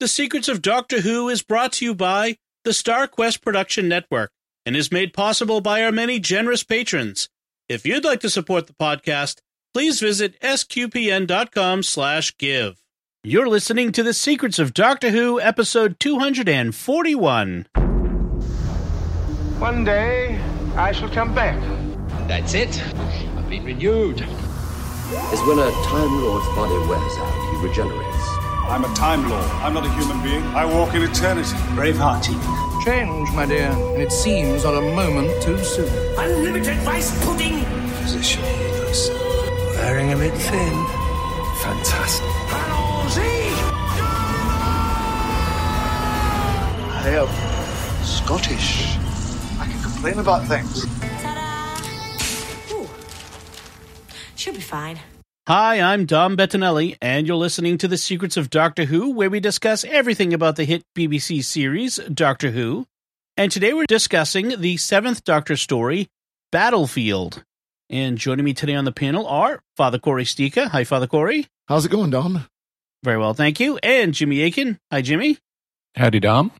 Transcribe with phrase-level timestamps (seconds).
[0.00, 4.30] The Secrets of Doctor Who is brought to you by the StarQuest Production Network
[4.64, 7.28] and is made possible by our many generous patrons.
[7.68, 9.40] If you'd like to support the podcast,
[9.74, 12.80] please visit sqpn.com slash give.
[13.24, 17.66] You're listening to The Secrets of Doctor Who, episode 241.
[19.58, 20.40] One day,
[20.76, 21.60] I shall come back.
[22.28, 22.80] That's it.
[23.36, 24.20] I've been renewed.
[24.20, 28.37] is when a Time Lord's body wears out, he regenerates.
[28.68, 29.44] I'm a Time Lord.
[29.62, 30.44] I'm not a human being.
[30.54, 31.56] I walk in eternity.
[31.74, 32.22] Braveheart.
[32.84, 35.88] Change, my dear, and it seems on a moment too soon.
[36.18, 37.64] Unlimited rice pudding.
[38.02, 39.10] Physician healers.
[39.76, 40.86] Wearing a bit thin.
[41.62, 42.26] Fantastic.
[47.00, 48.98] I am Scottish.
[49.58, 50.84] I can complain about things.
[52.70, 52.86] Ooh.
[54.36, 54.98] She'll be fine.
[55.48, 59.40] Hi, I'm Dom Bettinelli, and you're listening to The Secrets of Doctor Who, where we
[59.40, 62.84] discuss everything about the hit BBC series, Doctor Who.
[63.34, 66.10] And today we're discussing the seventh Doctor story,
[66.52, 67.44] Battlefield.
[67.88, 70.68] And joining me today on the panel are Father Cory Sticha.
[70.68, 71.46] Hi, Father Cory.
[71.66, 72.44] How's it going, Dom?
[73.02, 73.78] Very well, thank you.
[73.78, 74.78] And Jimmy Akin.
[74.92, 75.38] Hi, Jimmy.
[75.94, 76.52] Howdy, Dom.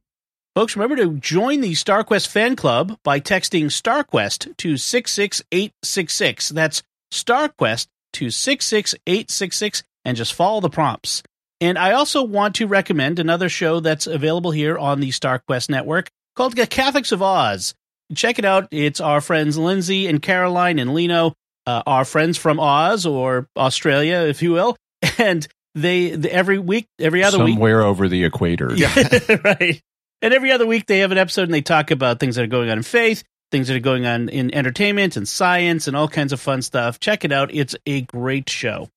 [0.56, 6.48] Folks, remember to join the StarQuest fan club by texting StarQuest to 66866.
[6.48, 11.22] That's StarQuest to 66866 and just follow the prompts.
[11.60, 16.08] And I also want to recommend another show that's available here on the StarQuest network
[16.36, 17.74] called The Catholics of Oz.
[18.14, 18.68] Check it out.
[18.70, 21.34] It's our friends Lindsay and Caroline and Lino,
[21.66, 24.76] uh, our friends from Oz or Australia, if you will.
[25.18, 28.68] And they, they every week, every other week, Somewhere over the equator.
[29.44, 29.80] right.
[30.22, 32.48] And every other week they have an episode and they talk about things that are
[32.48, 36.08] going on in faith, things that are going on in entertainment and science and all
[36.08, 37.00] kinds of fun stuff.
[37.00, 37.52] Check it out.
[37.52, 38.88] It's a great show.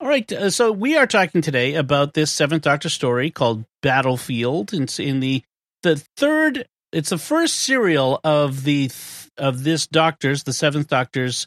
[0.00, 0.30] All right.
[0.32, 4.72] Uh, so we are talking today about this seventh Doctor story called Battlefield.
[4.72, 5.42] It's in the
[5.82, 6.66] the third.
[6.92, 11.46] It's the first serial of the th- of this Doctor's, the seventh Doctor's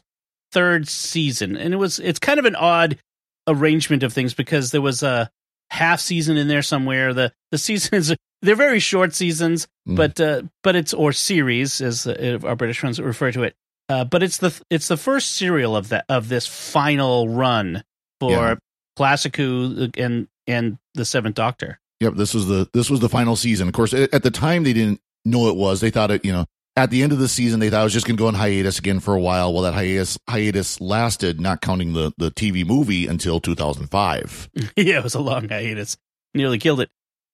[0.52, 2.98] third season, and it was it's kind of an odd
[3.46, 5.30] arrangement of things because there was a
[5.70, 7.12] half season in there somewhere.
[7.14, 9.96] The the seasons they're very short seasons, Mm.
[9.96, 13.54] but uh, but it's or series as uh, our British friends refer to it.
[13.88, 17.82] Uh, but it's the it's the first serial of that of this final run
[18.20, 18.54] for Yeah.
[18.96, 21.80] Classic Who and and the Seventh Doctor.
[22.00, 23.66] Yep, this was the this was the final season.
[23.68, 25.80] Of course, at at the time they didn't know it was.
[25.80, 26.44] They thought it, you know,
[26.76, 28.34] at the end of the season they thought it was just going to go on
[28.34, 29.52] hiatus again for a while.
[29.54, 34.50] Well, that hiatus hiatus lasted, not counting the the TV movie until 2005.
[34.76, 35.96] yeah, it was a long hiatus.
[36.34, 36.90] Nearly killed it.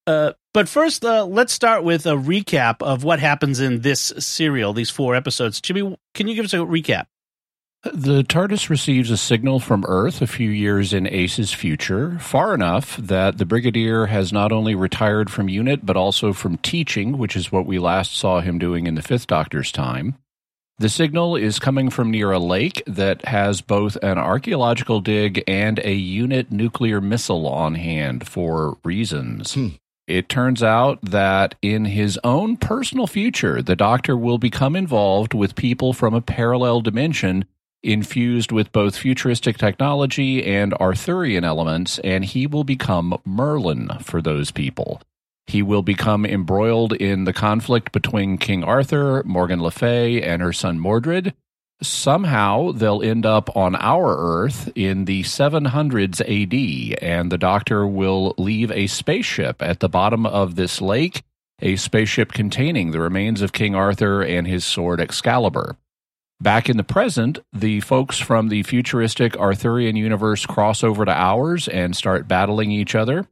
[0.07, 4.73] Uh, but first, uh, let's start with a recap of what happens in this serial,
[4.73, 5.59] these four episodes.
[5.59, 7.07] Jimmy, can you give us a recap?
[7.93, 12.97] The TARDIS receives a signal from Earth a few years in Ace's future, far enough
[12.97, 17.51] that the Brigadier has not only retired from unit, but also from teaching, which is
[17.51, 20.15] what we last saw him doing in the Fifth Doctor's time.
[20.79, 25.79] The signal is coming from near a lake that has both an archaeological dig and
[25.79, 29.53] a unit nuclear missile on hand for reasons.
[29.53, 29.69] Hmm.
[30.07, 35.55] It turns out that in his own personal future, the Doctor will become involved with
[35.55, 37.45] people from a parallel dimension
[37.81, 44.51] infused with both futuristic technology and Arthurian elements, and he will become Merlin for those
[44.51, 45.01] people.
[45.47, 50.53] He will become embroiled in the conflict between King Arthur, Morgan Le Fay, and her
[50.53, 51.33] son Mordred.
[51.81, 58.33] Somehow they'll end up on our Earth in the 700s AD, and the Doctor will
[58.37, 61.23] leave a spaceship at the bottom of this lake,
[61.61, 65.75] a spaceship containing the remains of King Arthur and his sword Excalibur.
[66.41, 71.67] Back in the present, the folks from the futuristic Arthurian universe cross over to ours
[71.67, 73.27] and start battling each other.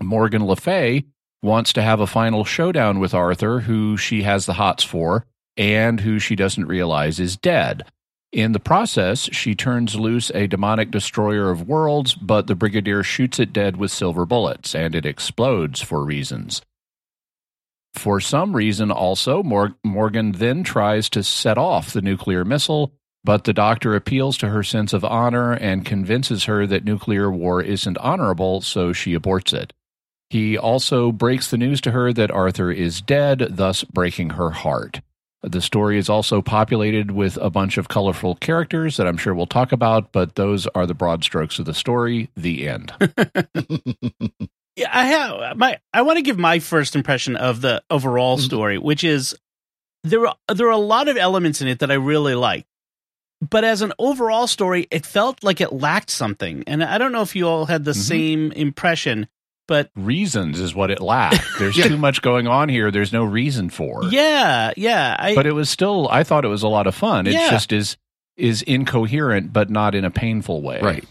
[0.00, 1.04] Morgan Le Fay
[1.42, 5.26] wants to have a final showdown with Arthur, who she has the hots for,
[5.58, 7.84] and who she doesn't realize is dead.
[8.30, 13.40] In the process, she turns loose a demonic destroyer of worlds, but the Brigadier shoots
[13.40, 16.62] it dead with silver bullets, and it explodes for reasons.
[17.94, 22.92] For some reason, also, Mor- Morgan then tries to set off the nuclear missile,
[23.24, 27.62] but the doctor appeals to her sense of honor and convinces her that nuclear war
[27.62, 29.72] isn't honorable, so she aborts it.
[30.30, 35.00] He also breaks the news to her that Arthur is dead, thus breaking her heart.
[35.42, 39.46] The story is also populated with a bunch of colorful characters that I'm sure we'll
[39.46, 42.30] talk about, but those are the broad strokes of the story.
[42.36, 42.92] The end.
[44.76, 45.78] Yeah, I have my.
[45.92, 48.42] I want to give my first impression of the overall Mhm.
[48.42, 49.34] story, which is
[50.04, 52.64] there are there are a lot of elements in it that I really like,
[53.40, 57.22] but as an overall story, it felt like it lacked something, and I don't know
[57.22, 57.96] if you all had the Mhm.
[57.96, 59.26] same impression.
[59.68, 61.40] But reasons is what it lacked.
[61.58, 61.86] There's Yeah.
[61.88, 62.90] too much going on here.
[62.90, 64.02] There's no reason for.
[64.06, 65.14] yeah, yeah.
[65.18, 66.08] I, but it was still.
[66.10, 67.26] I thought it was a lot of fun.
[67.28, 67.50] It Yeah.
[67.50, 67.96] just is
[68.36, 70.80] is incoherent, but not in a painful way.
[70.80, 71.04] Right.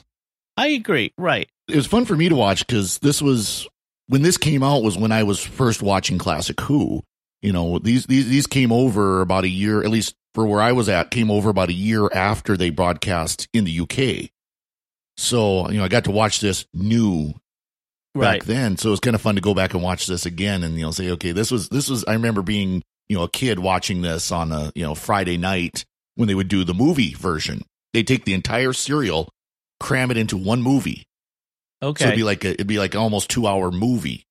[0.57, 1.13] I agree.
[1.17, 1.47] Right.
[1.67, 3.67] It was fun for me to watch because this was
[4.07, 7.03] when this came out was when I was first watching Classic Who.
[7.41, 10.71] You know, these these these came over about a year, at least for where I
[10.71, 14.29] was at, came over about a year after they broadcast in the UK.
[15.17, 17.33] So, you know, I got to watch this new
[18.15, 18.39] Right.
[18.39, 18.77] back then.
[18.77, 20.81] So it was kind of fun to go back and watch this again and, you
[20.83, 24.01] know, say, okay, this was, this was, I remember being, you know, a kid watching
[24.01, 27.61] this on a, you know, Friday night when they would do the movie version.
[27.93, 29.29] They take the entire serial,
[29.79, 31.05] cram it into one movie.
[31.83, 32.03] Okay.
[32.03, 34.25] So it'd be like a, it'd be like almost two hour movie.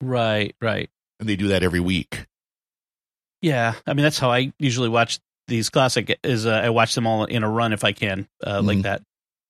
[0.00, 0.54] right.
[0.62, 0.88] Right.
[1.20, 2.26] And they do that every week.
[3.42, 3.74] Yeah.
[3.86, 5.18] I mean, that's how I usually watch
[5.48, 6.18] these classic.
[6.24, 8.82] Is uh, I watch them all in a run if I can, uh, like Mhm.
[8.84, 9.02] that.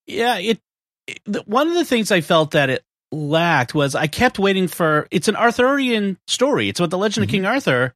[0.06, 0.38] Yeah.
[0.38, 0.61] It,
[1.06, 1.46] it.
[1.49, 5.06] One of the things I felt that it lacked was I kept waiting for.
[5.11, 6.69] It's an Arthurian story.
[6.69, 7.29] It's about the legend Mhm.
[7.29, 7.94] of King Arthur.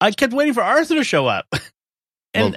[0.00, 1.46] I kept waiting for Arthur to show up,
[2.34, 2.54] and Well,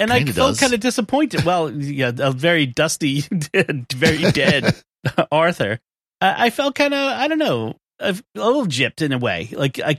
[0.00, 1.44] and I felt kind of disappointed.
[1.44, 3.20] Well, yeah, a very dusty,
[3.92, 4.74] very dead
[5.30, 5.78] Arthur.
[6.20, 9.48] I, I felt kind of I don't know a, a little gypped in a way.
[9.52, 9.98] Like I,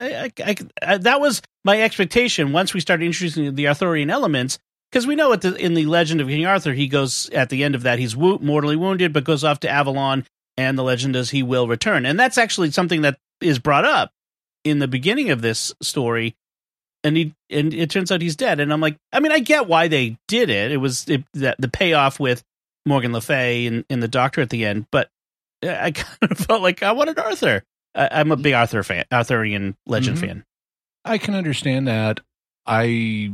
[0.00, 4.58] I, I, I- that was my expectation once we started introducing the Arthurian elements.
[4.90, 7.64] Because we know at the, in the legend of King Arthur, he goes at the
[7.64, 10.24] end of that, he's wo- mortally wounded, but goes off to Avalon,
[10.56, 12.06] and the legend is he will return.
[12.06, 14.10] And that's actually something that is brought up
[14.64, 16.34] in the beginning of this story.
[17.02, 18.60] And he and it turns out he's dead.
[18.60, 20.72] And I'm like, I mean, I get why they did it.
[20.72, 22.42] It was it, that the payoff with
[22.86, 24.86] Morgan Le Fay and, and the Doctor at the end.
[24.90, 25.08] But
[25.62, 27.62] I kind of felt like I wanted Arthur.
[27.94, 30.20] I, I'm a big Arthur fan, Arthurian legend Mhm.
[30.20, 30.44] fan.
[31.04, 32.20] I can understand that.
[32.66, 33.32] I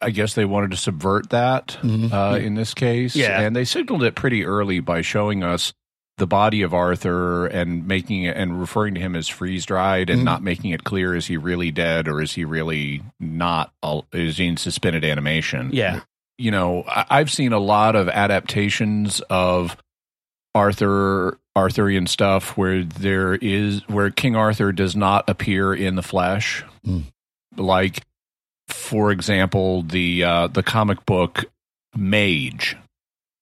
[0.00, 2.12] I guess they wanted to subvert that Mhm.
[2.12, 3.16] uh, in this case.
[3.16, 3.40] Yeah.
[3.40, 5.72] And they signaled it pretty early by showing us
[6.18, 10.20] the body of Arthur and making it and referring to him as freeze dried and
[10.20, 10.24] Mhm.
[10.24, 13.72] not making it clear is he really dead or is he really not
[14.12, 15.70] is he in suspended animation.
[15.72, 16.00] Yeah.
[16.36, 19.76] You know, I've seen a lot of adaptations of
[20.54, 26.64] Arthur Arthurian stuff where there is where King Arthur does not appear in the flesh.
[26.86, 27.04] Mm.
[27.56, 28.02] Like
[28.68, 31.44] for example, the uh, the comic book
[31.96, 32.76] Mage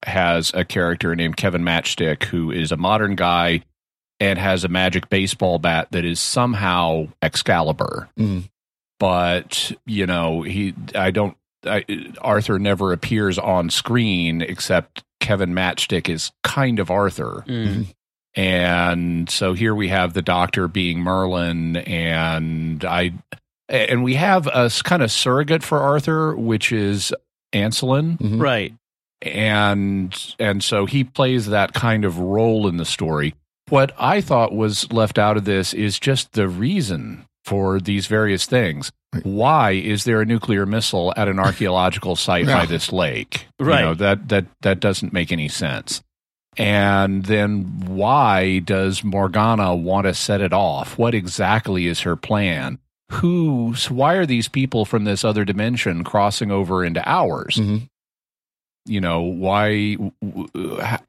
[0.06, 3.62] has a character named Kevin Matchstick who is a modern guy
[4.20, 8.08] and has a magic baseball bat that is somehow Excalibur.
[8.18, 8.48] Mhm.
[8.98, 11.36] But, you know, he I don't
[11.66, 11.84] I,
[12.20, 17.44] Arthur never appears on screen except Kevin Matchstick is kind of Arthur.
[17.48, 17.86] Mm.
[18.36, 23.12] And so here we have the doctor being Merlin and I
[23.68, 27.12] and we have a kind of surrogate for Arthur which is
[27.52, 28.40] Ancelyn Mhm.
[28.40, 28.74] Right.
[29.22, 33.34] And and so he plays that kind of role in the story.
[33.68, 38.46] What I thought was left out of this is just the reason for these various
[38.46, 38.92] things.
[39.22, 43.46] Why is there a nuclear missile at an archaeological site by this lake?
[43.58, 43.80] Right.
[43.80, 46.02] You know, that that that doesn't make any sense.
[46.58, 50.96] And then why does Morgana want to set it off?
[50.96, 52.78] What exactly is her plan?
[53.12, 57.56] Who why are these people from this other dimension crossing over into ours?
[57.56, 57.88] Mhm.
[58.86, 59.96] You know why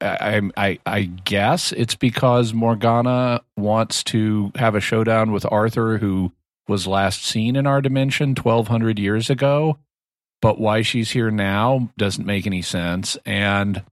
[0.00, 6.32] I, I i guess it's because morgana wants to have a showdown with arthur who
[6.66, 9.78] was last seen in our dimension 1200 years ago.
[10.42, 13.16] But why she's here now doesn't make any sense.
[13.24, 13.82] And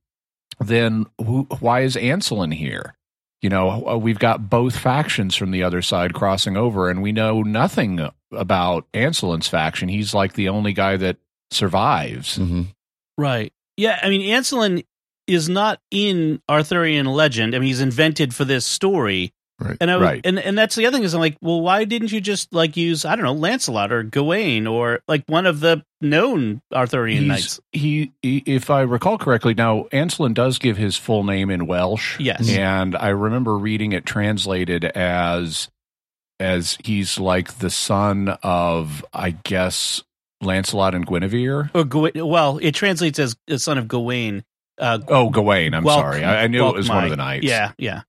[0.61, 2.95] then who, why is Ancelyn here?
[3.43, 7.43] You know we've got both factions from the other side crossing over and we know
[7.43, 9.89] nothing about Ancelyn's faction.
[9.89, 11.17] He's like the only guy that
[11.51, 12.39] survives.
[12.39, 12.67] Mhm.
[13.19, 13.53] Right.
[13.77, 13.99] Yeah.
[14.03, 14.85] I mean, Ancelyn
[15.27, 17.55] is not in Arthurian legend.
[17.55, 19.33] I mean, he's invented for this story.
[19.59, 19.77] Right.
[19.81, 20.21] And I was, Right.
[20.23, 22.77] and and that's the other thing is I'm like, well, why didn't you just like
[22.77, 27.29] use I don't know Lancelot or Gawain or like one of the known Arthurian He's-
[27.29, 27.61] knights?
[27.73, 32.21] He, he, if I recall correctly, now Ancelyn does give his full name in Welsh.
[32.21, 32.51] Yes.
[32.51, 32.59] Mm-hmm.
[32.61, 35.71] and I remember reading it translated as
[36.39, 40.03] as he's like the son of, I guess,
[40.43, 41.71] Lancelot and Guinevere.
[41.75, 44.45] Or Gawain, well, it translates as the son of Gawain.
[44.79, 45.73] Uh, Oh, Gawain.
[45.75, 46.25] I'm Welk- sorry.
[46.25, 47.45] I, I knew it was one of the knights.
[47.47, 48.03] Yeah, yeah,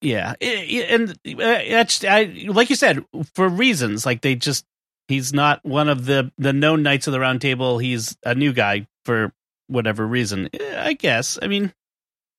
[0.00, 0.34] yeah.
[0.40, 4.64] I- I- and uh, that's I, like you said for reasons like they just
[5.08, 7.78] he's not one of the the known knights of the round table.
[7.78, 9.32] He's a new guy for
[9.66, 10.48] whatever reason.
[10.76, 11.38] I guess.
[11.42, 11.72] I mean,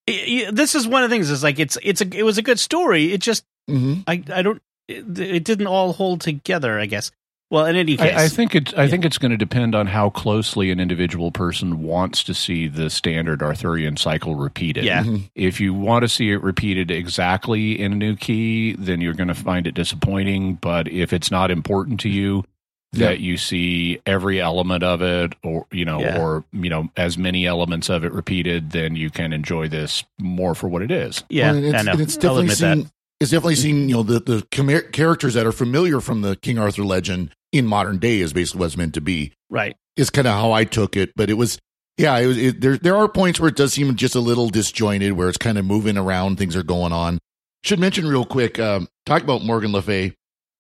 [0.09, 1.29] i- i- this is one of the things.
[1.29, 3.13] Is like it's it's a it was a good story.
[3.13, 4.03] It just Mhm.
[4.07, 6.79] I I don't it, it didn't all hold together.
[6.79, 7.11] I guess.
[7.51, 9.85] Well, in any case, I, I think it's I think it's going to depend on
[9.85, 14.85] how closely an individual person wants to see the standard Arthurian cycle repeated.
[14.85, 15.03] Yeah.
[15.03, 15.29] Mhm.
[15.35, 19.27] If you want to see it repeated exactly in a new key, then you're going
[19.27, 20.55] to find it disappointing.
[20.55, 22.45] But if it's not important to you
[22.93, 26.19] that you see every element of it, or you know, Yeah.
[26.21, 30.55] or you know, as many elements of it repeated, then you can enjoy this more
[30.55, 31.23] for what it is.
[31.29, 31.91] yeah, Well, and it's, I know.
[31.91, 32.79] and it's I'll definitely admit seen.
[32.83, 32.91] that.
[33.19, 33.89] It's definitely seen.
[33.89, 37.65] You know, the the char- characters that are familiar from the King Arthur legend in
[37.65, 39.33] modern day is basically what's meant to be.
[39.49, 39.75] Right.
[39.97, 41.59] Is kind of how I took it, but it was.
[41.97, 42.37] Yeah, it was.
[42.37, 45.37] It, there there are points where it does seem just a little disjointed, where it's
[45.37, 47.19] kind of moving around, things are going on.
[47.63, 48.57] Should mention real quick.
[48.59, 50.13] Um, talk about Morgan Le Fay.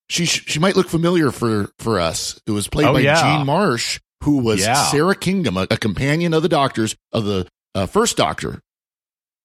[0.09, 2.39] She she might look familiar for for us.
[2.45, 3.21] It was played Oh, by yeah.
[3.21, 4.73] Jean Marsh, who was Yeah.
[4.91, 8.59] Sara Kingdom, a, a companion of the doctors of the uh, first Doctor,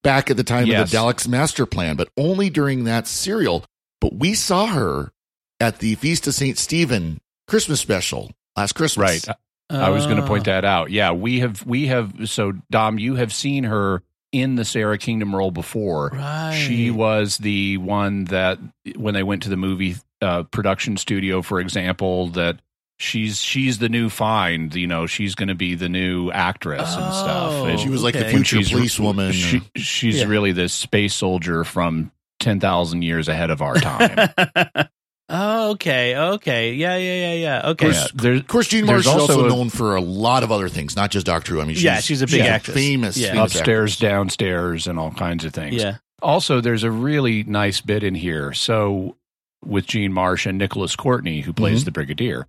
[0.02, 0.82] back at the time Yes.
[0.82, 3.64] of the Daleks Master Plan, but only during that serial.
[4.00, 5.12] But we saw her
[5.60, 9.26] at the Feast of Saint Stephen Christmas special last Christmas.
[9.26, 9.36] Right.
[9.68, 10.90] I was going to point that out.
[10.90, 15.34] Yeah, we have we have so Dom, you have seen her in the Sara Kingdom
[15.34, 16.10] role before.
[16.12, 16.52] Right.
[16.52, 18.58] She was the one that
[18.96, 22.60] when they went to the movie uh, production studio, for example, that
[22.98, 24.72] she's she's the new find.
[24.74, 27.52] You know, she's going to be the new actress and stuff.
[27.54, 28.34] Oh, And She was like the okay.
[28.34, 29.32] when future she's- policewoman.
[29.32, 30.26] She, she's Yeah.
[30.26, 34.28] really this space soldier from ten thousand years ahead of our time.
[35.28, 37.68] oh, okay, okay, yeah, yeah, yeah, yeah.
[37.70, 40.42] Okay, Yeah, there's, of course, Jean Marsh is also also a- known for a lot
[40.42, 41.60] of other things, not just Doctor Who.
[41.60, 42.76] I mean, she's, Yeah, she's a big actress.
[42.76, 43.32] famous, Yeah.
[43.32, 43.96] famous upstairs, actress.
[44.10, 45.74] downstairs, and all kinds of things.
[45.76, 48.52] yeah, Also, there's a really nice bit in here.
[48.52, 49.16] So,
[49.64, 51.84] with Jean Marsh and Nicholas Courtney, who plays Mhm.
[51.86, 52.46] the Brigadier.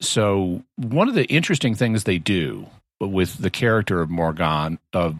[0.00, 2.66] So, one of the interesting things they do
[3.00, 5.18] with the character of Morgan, of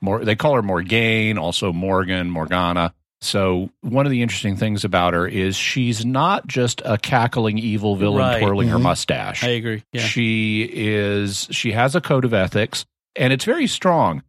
[0.00, 2.92] Mor- they call her Morgane, also Morgan, Morgana.
[3.24, 7.96] So, one of the interesting things about her is she's not just a cackling evil
[7.96, 8.40] villain Right.
[8.40, 8.82] twirling her Mhm.
[8.82, 9.42] mustache.
[9.42, 9.82] I agree.
[9.92, 12.84] Yeah, She is she has a code of ethics
[13.16, 14.22] and it's very strong.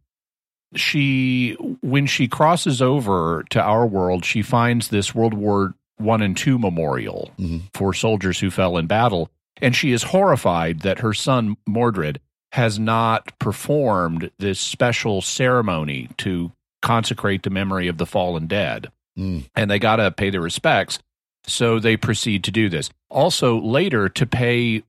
[0.74, 6.36] She when she crosses over to our world, she finds this World War 1 and
[6.36, 7.62] 2 memorial Mhm.
[7.72, 9.30] for soldiers who fell in battle
[9.62, 12.20] and she is horrified that her son Mordred
[12.52, 16.52] has not performed this special ceremony to
[16.86, 18.88] consecrate the memory of the fallen dead
[19.18, 19.48] Mm.
[19.54, 20.98] and they got to pay their respects.
[21.46, 22.90] So they proceed to do this.
[23.10, 24.82] Also, later to pay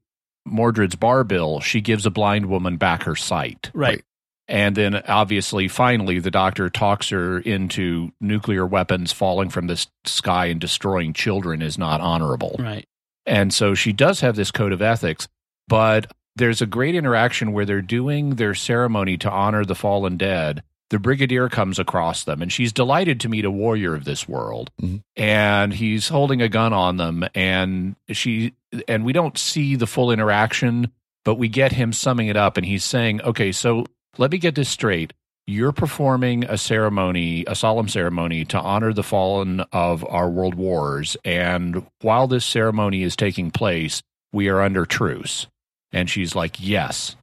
[0.47, 3.71] Mordred's bar bill, she gives a blind woman back her sight.
[3.73, 4.03] right.
[4.49, 10.45] And then, obviously, finally, the doctor talks her into nuclear weapons falling from the sky
[10.45, 12.55] and destroying children is not honorable.
[12.57, 12.85] Right.
[13.25, 15.27] And so she does have this code of ethics,
[15.67, 20.63] but there's a great interaction where they're doing their ceremony to honor the fallen dead.
[20.89, 24.71] The brigadier comes across them and she's delighted to meet a warrior of this world.
[24.81, 25.01] Mhm.
[25.17, 28.53] And he's holding a gun on them and she
[28.87, 30.91] and we don't see the full interaction,
[31.25, 33.85] but we get him summing it up and he's saying, "Okay, so
[34.17, 35.11] let me get this straight.
[35.45, 41.15] You're performing a ceremony, a solemn ceremony to honor the fallen of our world wars.
[41.23, 44.01] And while this ceremony is taking place,
[44.33, 45.47] we are under truce.
[45.91, 47.15] And she's like, Yes.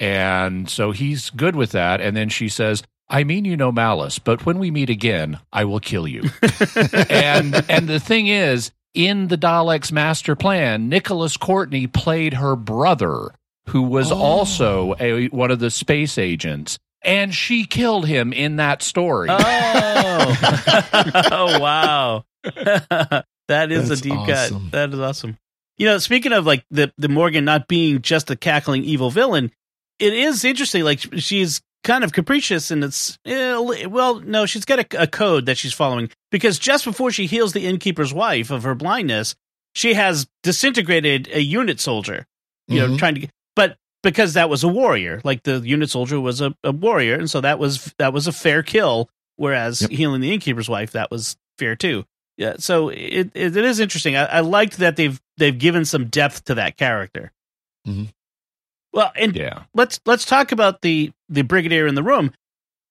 [0.00, 2.00] And so he's good with that.
[2.00, 5.64] And then she says, I mean you no malice, but when we meet again, I
[5.64, 6.22] will kill you.
[7.08, 13.30] and and the thing is, in the Daleks master plan, Nicholas Courtney played her brother,
[13.68, 14.16] who was oh.
[14.16, 19.28] also a, one of the space agents, and she killed him in that story.
[19.30, 19.36] Oh,
[21.30, 23.24] oh wow, that
[23.70, 24.62] is That's a deep awesome.
[24.64, 24.72] cut.
[24.72, 25.38] That is awesome.
[25.76, 29.52] You know, speaking of like the the Morgan not being just a cackling evil villain,
[29.98, 30.82] it is interesting.
[30.82, 33.56] Like she's kind of capricious, and it's eh,
[33.86, 37.52] well, no, she's got a, a code that she's following because just before she heals
[37.52, 39.34] the innkeeper's wife of her blindness,
[39.74, 42.26] she has disintegrated a unit soldier.
[42.66, 42.98] You know, Mhm.
[42.98, 46.54] trying to, get- but because that was a warrior, like the unit soldier was a,
[46.62, 49.08] a warrior, and so that was that was a fair kill.
[49.36, 49.90] Whereas Yep.
[49.90, 52.04] healing the innkeeper's wife, that was fair too.
[52.36, 54.16] Yeah, so it it, it is interesting.
[54.16, 57.32] I, I liked that they've they've given some depth to that character.
[57.86, 58.08] Mhm.
[58.92, 59.64] Well, and yeah.
[59.74, 62.32] let's let's talk about the the brigadier in the room.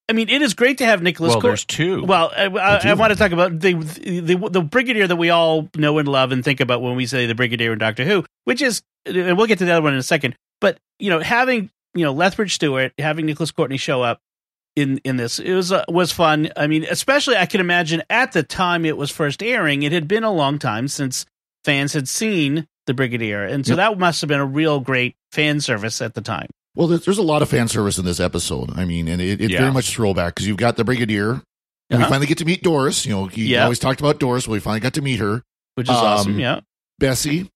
[0.09, 1.31] I mean, it is great to have Nicholas.
[1.31, 2.05] Well, Cor- there's two.
[2.05, 5.69] well, I, I, I want to talk about the, the the brigadier that we all
[5.75, 8.61] know and love and think about when we say the brigadier in Doctor Who, which
[8.61, 10.35] is, and we'll get to the other one in a second.
[10.61, 14.19] But you know, having you know Lethbridge Stewart, having Nicholas Courtney show up
[14.77, 16.51] in in this, it was uh, was fun.
[16.55, 20.07] I mean, especially I can imagine at the time it was first airing, it had
[20.07, 21.25] been a long time since
[21.65, 23.77] fans had seen the brigadier, and so Yep.
[23.77, 26.47] that must have been a real great fan service at the time.
[26.75, 28.71] Well, there's, a lot of fan service in this episode.
[28.77, 29.59] I mean, and it, it's Yeah.
[29.61, 31.31] very much throwback because you've got the Brigadier.
[31.31, 31.41] And
[31.91, 32.09] we Uh-huh.
[32.09, 33.05] finally get to meet Doris.
[33.05, 33.63] You know, he Yeah.
[33.63, 34.47] always talked about Doris.
[34.47, 35.43] Well, we finally got to meet her.
[35.75, 36.39] Which is Um, awesome.
[36.39, 36.59] Yeah.
[36.99, 37.49] Bessie,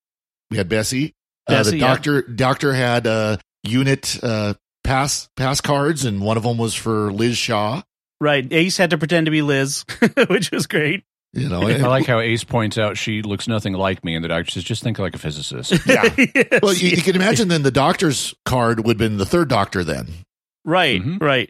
[0.51, 1.13] we had Bessie.
[1.47, 1.88] Uh, Bessie, the yeah.
[1.88, 7.11] doctor doctor had uh, unit uh, pass pass cards, and one of them was for
[7.11, 7.81] Liz Shaw.
[8.19, 8.47] Right.
[8.53, 9.83] Ace had to pretend to be Liz,
[10.29, 11.03] which was great.
[11.33, 14.27] You know, I like how Ace points out she looks nothing like me, and the
[14.27, 16.13] doctor says, "Just think like a physicist." yeah.
[16.17, 16.47] Yes.
[16.61, 19.83] Well, you, you can imagine then the doctor's card would have been the third doctor
[19.83, 20.07] then.
[20.65, 21.01] right.
[21.01, 21.21] Mhm.
[21.21, 21.50] Right.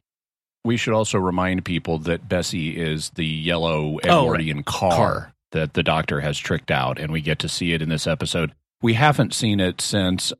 [0.63, 4.07] we should also remind people that Bessie is the yellow Oh, right.
[4.23, 5.33] Edwardian car, Car.
[5.53, 8.53] that the doctor has tricked out, and we get to see it in this episode.
[8.83, 10.31] We haven't seen it since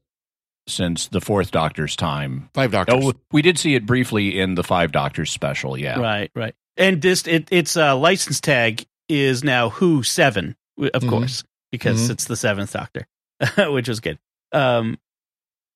[0.68, 2.50] since the fourth Doctor's time.
[2.54, 2.96] Five doctors.
[3.04, 5.76] Oh, we did see it briefly in the Five Doctors special.
[5.78, 6.32] Yeah, Right.
[6.36, 6.54] Right.
[6.78, 11.10] And this it, its a license tag is now Who Seven, of Mhm.
[11.10, 12.12] course, because Mhm.
[12.12, 13.08] it's the seventh Doctor,
[13.72, 14.18] which was good.
[14.52, 14.98] Um,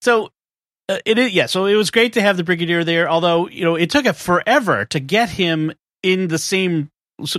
[0.01, 0.31] so
[0.89, 1.47] uh, it is yeah.
[1.47, 3.09] So it was great to have the Brigadier there.
[3.09, 5.71] Although you know it took it forever to get him
[6.03, 6.91] in the same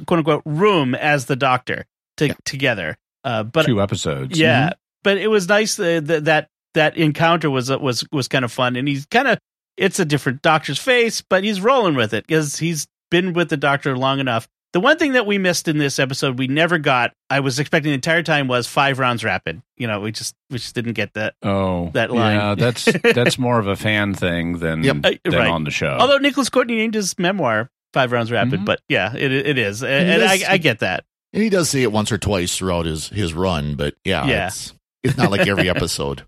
[0.06, 1.84] quote unquote room as the Doctor
[2.16, 2.34] to, Yeah.
[2.44, 2.96] together.
[3.24, 4.38] Uh, but two episodes.
[4.38, 4.70] yeah,
[5.04, 8.74] but it was nice that that that encounter was uh, was was kind of fun,
[8.76, 9.38] and he's kind of
[9.76, 13.56] it's a different doctor's face, but he's rolling with it because he's been with the
[13.56, 14.48] doctor long enough.
[14.72, 17.12] The one thing that we missed in this episode, we never got.
[17.30, 19.62] I was expecting the entire time was five rounds rapid.
[19.78, 21.34] You know, we just we just didn't get that.
[21.42, 22.36] Oh, That line.
[22.36, 24.96] Yeah, that's that's more of a fan thing than Yep.
[25.04, 25.48] Uh, than right.
[25.50, 25.96] on the show.
[25.98, 28.64] Although Nicholas Courtney named his memoir Five Rounds Rapid, Mhm.
[28.66, 31.04] but yeah, it it is, and, And he and I, I get that.
[31.32, 34.46] and he does say it once or twice throughout his, his run, but yeah, Yeah.
[34.48, 36.24] It's, it's not like every episode.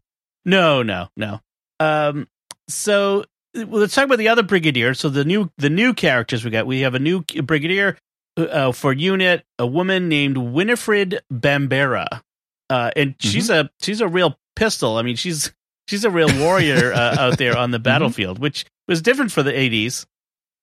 [0.47, 1.41] No, no, no.
[1.81, 2.27] Um,
[2.69, 4.95] so well, let's talk about the other brigadier.
[4.95, 6.67] So the new the new characters we got.
[6.67, 7.99] We have a new brigadier
[8.39, 12.23] uh, for unit, a woman named Winifred Bambera,
[12.71, 14.97] uh, and she's a she's a real pistol.
[14.97, 15.53] I mean, she's
[15.89, 19.59] she's a real warrior uh, out there on the battlefield, which was different for the
[19.59, 20.07] eighties.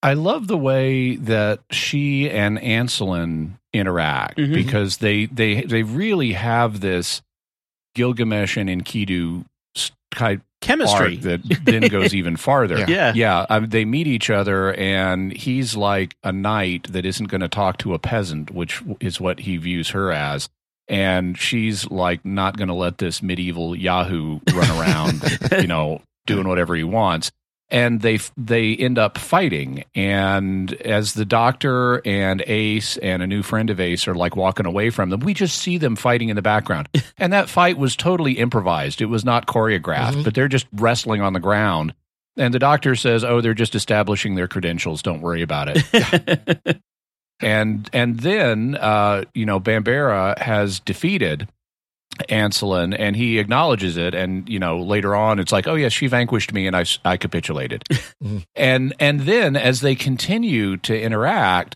[0.04, 4.54] I love the way that she and Ancelyn interact Mhm.
[4.54, 7.22] because they they they really have this
[7.96, 9.46] Gilgamesh and Enkidu
[10.16, 11.16] s- kind Chemistry.
[11.16, 12.78] arc that then goes even farther.
[12.80, 12.86] Yeah.
[12.88, 13.14] Yeah.
[13.16, 13.46] yeah.
[13.50, 17.78] um, they meet each other, and he's like a knight that isn't going to talk
[17.80, 20.50] to a peasant, which is what he views her as.
[20.88, 26.48] And she's like not going to let this medieval Yahoo run around, you know, doing
[26.48, 27.32] whatever he wants.
[27.70, 33.42] And they they end up fighting, and as the doctor and Ace and a new
[33.42, 36.36] friend of Ace are like walking away from them, we just see them fighting in
[36.36, 36.88] the background.
[37.18, 41.34] And that fight was totally improvised; it was not choreographed, but they're just wrestling on
[41.34, 41.94] the ground.
[42.38, 45.02] And the doctor says, "Oh, they're just establishing their credentials.
[45.02, 46.82] Don't worry about it."
[47.40, 51.48] and and then uh, you know Bambera has defeated
[52.30, 54.14] Ancelyn, and he acknowledges it.
[54.14, 57.18] And you know later on, it's like, "Oh yeah, she vanquished me, and I I
[57.18, 57.84] capitulated."
[58.56, 61.76] and and then as they continue to interact.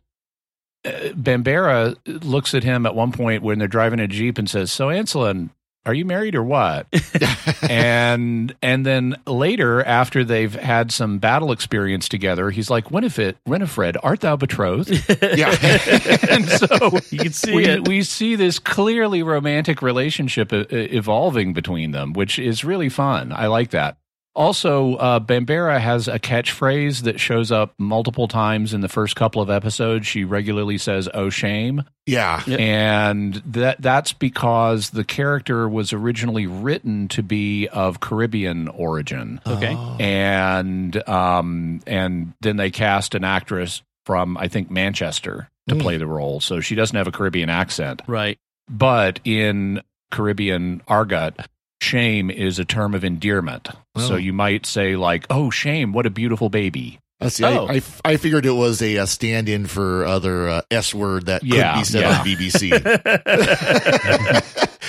[0.86, 4.72] Uh, Bambera looks at him at one point when they're driving a jeep and says,
[4.72, 5.50] "So Ancelyn,
[5.86, 6.88] are you married or what?"
[7.70, 13.98] and and then later, after they've had some battle experience together, he's like, "Winifred, Winifred,
[14.04, 15.56] art thou betrothed?" Yeah.
[16.30, 16.68] and so
[17.10, 17.88] you can see we, it.
[17.88, 23.32] we see this clearly romantic relationship evolving between them, which is really fun.
[23.32, 23.98] I like that.
[24.40, 29.42] Also, uh, Bambera has a catchphrase that shows up multiple times in the first couple
[29.42, 30.08] of episodes.
[30.08, 32.42] She regularly says, "Oh shame," yeah.
[32.48, 39.76] and that that's because the character was originally written to be of Caribbean origin okay.
[40.00, 45.82] and um and then they cast an actress from I think Manchester to Mm.
[45.82, 48.02] play the role, so she doesn't have a Caribbean accent.
[48.08, 48.40] Right.
[48.70, 51.36] But in Caribbean argot,
[51.82, 53.68] shame is a term of endearment.
[53.98, 54.18] So Oh.
[54.18, 55.94] you might say like, "Oh, shame!
[55.94, 57.66] What a beautiful baby." Uh, see, Oh.
[57.68, 61.44] I, I, I figured it was a, uh stand-in for other uh, S word that
[61.44, 62.20] Yeah, could be said yeah.
[62.20, 62.70] on BBC.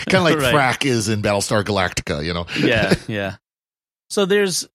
[0.07, 0.55] kind of like Right.
[0.55, 2.47] frak is in Battlestar Galactica, you know.
[2.59, 3.37] yeah, yeah.
[4.11, 4.69] So there's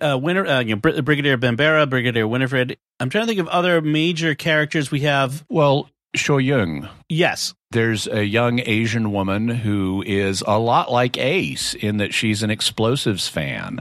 [0.00, 2.76] uh, Winter, uh, you know, Br- Brigadier Bambera, Brigadier Winifred.
[3.00, 5.44] I'm trying to think of other major characters we have.
[5.48, 6.88] Well, Shou Yuing.
[7.08, 12.42] Yes, There's a young Asian woman who is a lot like Ace in that she's
[12.42, 13.80] an explosives fan.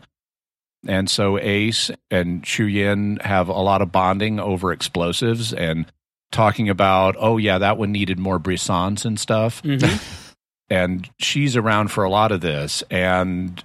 [0.88, 5.86] And so Ace and Shou Yuing have a lot of bonding over explosives and
[6.32, 9.62] talking about, oh, yeah, that one needed more brisance and stuff.
[9.64, 10.34] Mhm.
[10.70, 12.84] and she's around for a lot of this.
[12.92, 13.64] And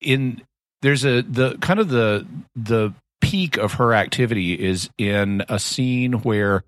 [0.00, 0.40] in
[0.82, 6.12] there's a the kind of the the peak of her activity is in a scene
[6.22, 6.62] where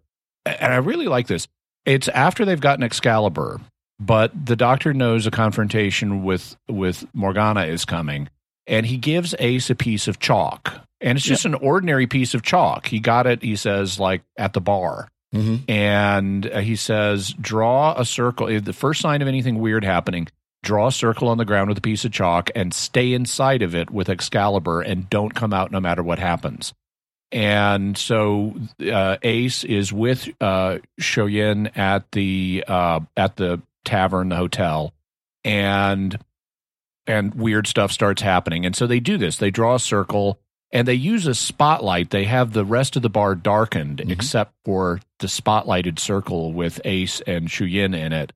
[0.47, 1.49] and I really like this.
[1.85, 3.61] It's after they've gotten Excalibur,
[4.01, 8.29] but the doctor knows a confrontation with with Morgana is coming,
[8.67, 10.81] and he gives Ace a piece of chalk.
[11.01, 12.87] And it's just an ordinary piece of chalk.
[12.87, 15.09] He got it, he says, like at the bar.
[15.35, 15.71] Mm-hmm.
[15.71, 18.47] And uh, he says, draw a circle.
[18.61, 20.29] The first sign of anything weird happening,
[20.63, 23.75] draw a circle on the ground with a piece of chalk, and stay inside of
[23.75, 26.73] it with Excalibur and don't come out no matter what happens.
[27.33, 34.29] And so uh, Ace is with uh, Shou Yuing at the uh, at the tavern,
[34.29, 34.95] the hotel,
[35.45, 36.19] and
[37.07, 38.65] and weird stuff starts happening.
[38.65, 39.39] And so they do this.
[39.39, 40.39] They draw a circle
[40.73, 42.11] and they use a spotlight.
[42.11, 47.21] They have the rest of the bar darkened except for the spotlighted circle with Ace
[47.23, 48.33] and Shou Yuing in it.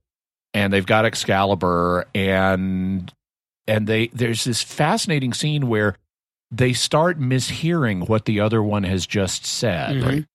[0.54, 3.12] And they've got Excalibur and
[3.66, 5.96] and they there's this fascinating scene where
[6.50, 10.26] they start mishearing what the other one has just said Mhm.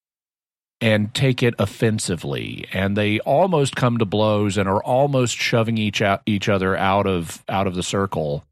[0.82, 2.65] and take it offensively.
[2.73, 7.08] And they almost come to blows and are almost shoving each out, each other out
[7.08, 8.43] of out of the circle.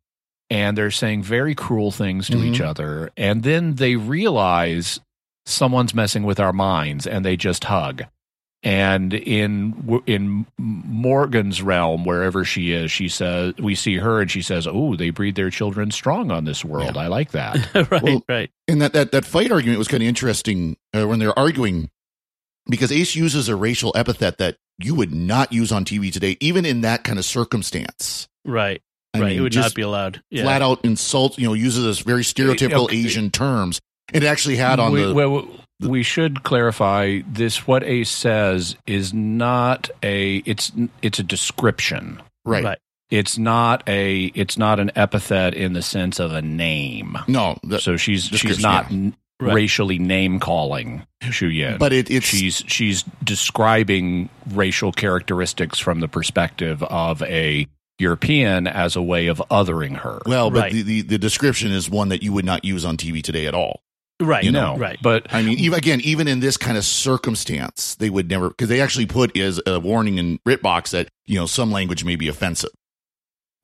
[0.50, 3.10] And they're saying very cruel things to each other.
[3.18, 5.00] And then they realize
[5.46, 8.04] someone's messing with our minds and they just hug
[8.64, 14.42] and in in Morgan's realm wherever she is she says we see her and she
[14.42, 17.58] says oh they breed their children strong on this world i like that
[17.92, 18.50] right, Well, right.
[18.68, 21.90] And that, that, that fight argument was kind of interesting uh, when they're arguing
[22.70, 26.66] because Ace uses a racial epithet that you would not use on TV today, even
[26.66, 28.28] in that kind of circumstance.
[28.46, 28.82] Right.
[29.14, 29.28] I right.
[29.30, 30.24] mean, it would just not be allowed.
[30.30, 30.44] Yeah.
[30.44, 32.98] Flat out insult, you know, uses this very stereotypical Okay.
[32.98, 33.80] Asian terms.
[34.14, 35.48] It actually had on we, the well,
[35.88, 37.68] we should clarify this.
[37.68, 40.38] What Ace says is not a.
[40.46, 42.22] It's it's a description.
[42.46, 42.64] right.
[42.64, 42.78] Right.
[43.10, 44.26] It's not a.
[44.34, 47.16] It's not an epithet in the sense of a name.
[47.28, 49.12] No, the, so she's she's not yeah.
[49.40, 49.54] Right.
[49.54, 51.78] racially name calling Shou Yuing.
[51.78, 57.68] but it, it's she's she's describing racial characteristics from the perspective of a
[58.00, 60.20] European as a way of othering her.
[60.26, 60.74] well, but Right.
[60.74, 63.54] the, the the description is one that you would not use on TV today at
[63.54, 63.83] all.
[64.20, 64.44] Right.
[64.44, 64.98] you no, Right.
[65.02, 68.70] but I mean, even again, even in this kind of circumstance, they would never because
[68.70, 72.28] they actually put as a warning in BritBox that you know some language may be
[72.28, 72.70] offensive.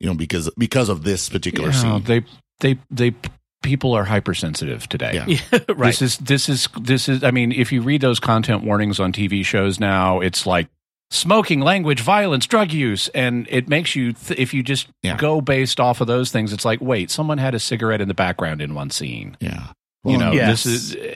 [0.00, 2.02] You know, because because of this particular Yeah, scene.
[2.04, 2.24] they
[2.60, 3.14] they they
[3.62, 5.12] people are hypersensitive today.
[5.14, 5.26] Yeah.
[5.52, 5.88] Yeah, right.
[5.88, 9.12] This is this is this is I mean, if you read those content warnings on
[9.12, 10.68] TV shows now, it's like
[11.10, 15.16] smoking, language, violence, drug use, and it makes you th- if you just Yeah.
[15.16, 18.14] go based off of those things, it's like, wait, someone had a cigarette in the
[18.14, 19.36] background in one scene.
[19.40, 19.72] Yeah,
[20.04, 20.64] you know, yes.
[20.64, 21.14] this is eh,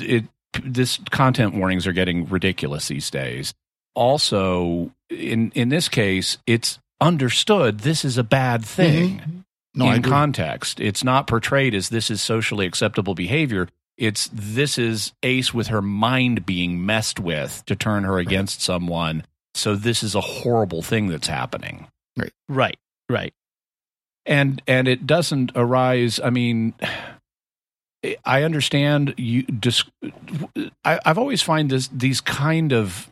[0.00, 0.24] it.
[0.64, 3.54] This content warnings are getting ridiculous these days.
[3.94, 8.82] Also, in in this case, it's understood this is a bad mm-hmm.
[8.82, 10.80] thing no, in context.
[10.80, 13.68] It's not portrayed as this is socially acceptable behavior.
[13.96, 19.24] It's this is Ace with her mind being messed with to turn her against someone.
[19.54, 21.86] So this is a horrible thing that's happening.
[22.16, 22.32] Right.
[22.48, 22.76] Right.
[23.08, 23.34] Right.
[24.26, 26.20] And and it doesn't arise.
[26.22, 26.74] I mean,
[28.24, 29.42] I understand you.
[29.42, 29.84] Dis,
[30.84, 33.10] I, I've always find this these kind of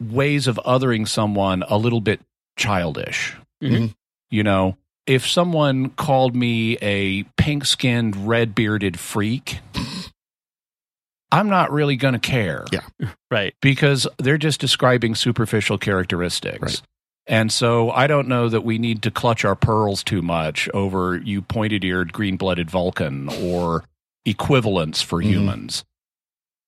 [0.00, 2.20] ways of othering someone a little bit
[2.56, 3.36] childish.
[3.62, 3.94] Mhm.
[4.30, 9.58] You know, if someone called me a pink skinned, red bearded freak,
[11.30, 12.80] I'm not really going to care Yeah.
[13.30, 13.54] Right.
[13.62, 16.60] because they're just describing superficial characteristics.
[16.60, 16.82] Right.
[17.26, 21.16] And so I don't know that we need to clutch our pearls too much over
[21.18, 23.84] you pointed eared, green blooded Vulcan or
[24.24, 25.26] equivalents for Mhm.
[25.26, 25.84] humans.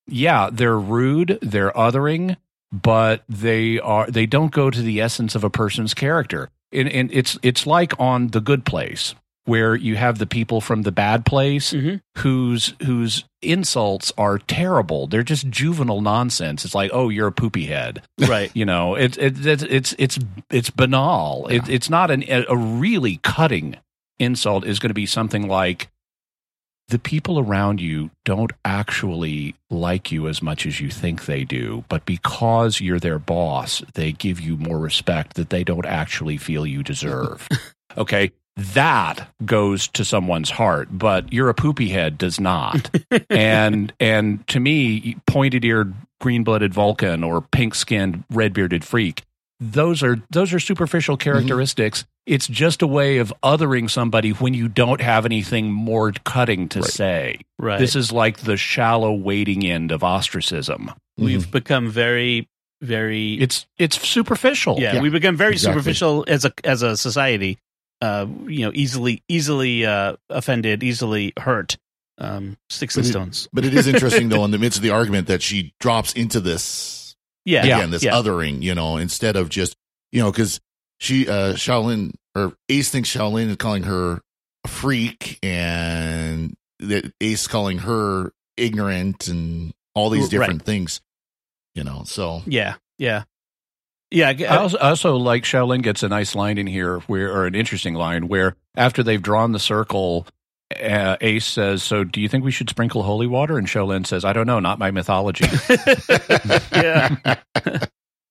[0.07, 2.37] Yeah, they're rude, they're othering,
[2.73, 6.51] but they are they don't go to the essence of a person's character.
[6.73, 9.15] And, and it's it's like on the good place
[9.47, 12.01] where you have the people from the bad place Mhm.
[12.19, 15.07] whose whose insults are terrible.
[15.07, 16.65] They're just juvenile nonsense.
[16.65, 18.03] It's like, oh, you're a poopy head.
[18.19, 18.51] Right.
[18.55, 20.19] You know, it's it's it's it's it's,
[20.51, 21.47] it's banal.
[21.49, 23.77] It, it's not an, a really cutting
[24.19, 24.65] insult.
[24.65, 25.89] Is going to be something like
[26.89, 31.83] the people around you don't actually like you as much as you think they do,
[31.89, 36.67] but because you're their boss, they give you more respect that they don't actually feel
[36.67, 37.49] you deserve.
[37.97, 38.33] okay.
[38.57, 42.89] That goes to someone's heart, but you're a poopy head does not.
[43.31, 49.25] and and to me, pointed eared, green blooded Vulcan or pink skinned, red bearded freak,
[49.61, 51.23] those are those are superficial mm-hmm.
[51.23, 52.05] characteristics.
[52.27, 56.83] It's just a way of othering somebody when you don't have anything more cutting to
[56.83, 57.41] say.
[57.59, 57.79] Right.
[57.79, 60.91] This is like the shallow wading end of ostracism.
[61.19, 61.51] We've mm-hmm.
[61.51, 62.49] become very,
[62.81, 63.35] very.
[63.35, 64.81] It's it's superficial.
[64.81, 65.81] yeah, Yeah, we become very exactly.
[65.81, 67.59] superficial as a as a society.
[68.01, 71.77] Uh, you know, easily easily uh, offended, easily hurt.
[72.19, 73.49] Um, sticks and But it- stones.
[73.53, 76.41] But it is interesting though, in the midst of the argument, that she drops into
[76.41, 78.13] this Yeah, again, this yeah.
[78.13, 79.75] othering, you know, instead of just
[80.13, 80.61] you know, because
[81.01, 84.21] she uh Shaolin or Ace thinks Shaolin is calling her
[84.65, 90.31] a freak, and that Ace calling her ignorant and all these Right.
[90.31, 91.01] different things,
[91.75, 92.03] you know.
[92.05, 93.25] So Yeah, yeah.
[94.15, 97.47] Yeah, I also, I also like Shaolin gets a nice line in here where, or
[97.47, 100.29] an interesting line where after they've drawn the circle,
[100.81, 104.25] uh, Ace says, "So, do you think we should sprinkle holy water?" And Shaolin says,
[104.25, 105.47] "I don't know, not my mythology."
[106.73, 107.17] yeah.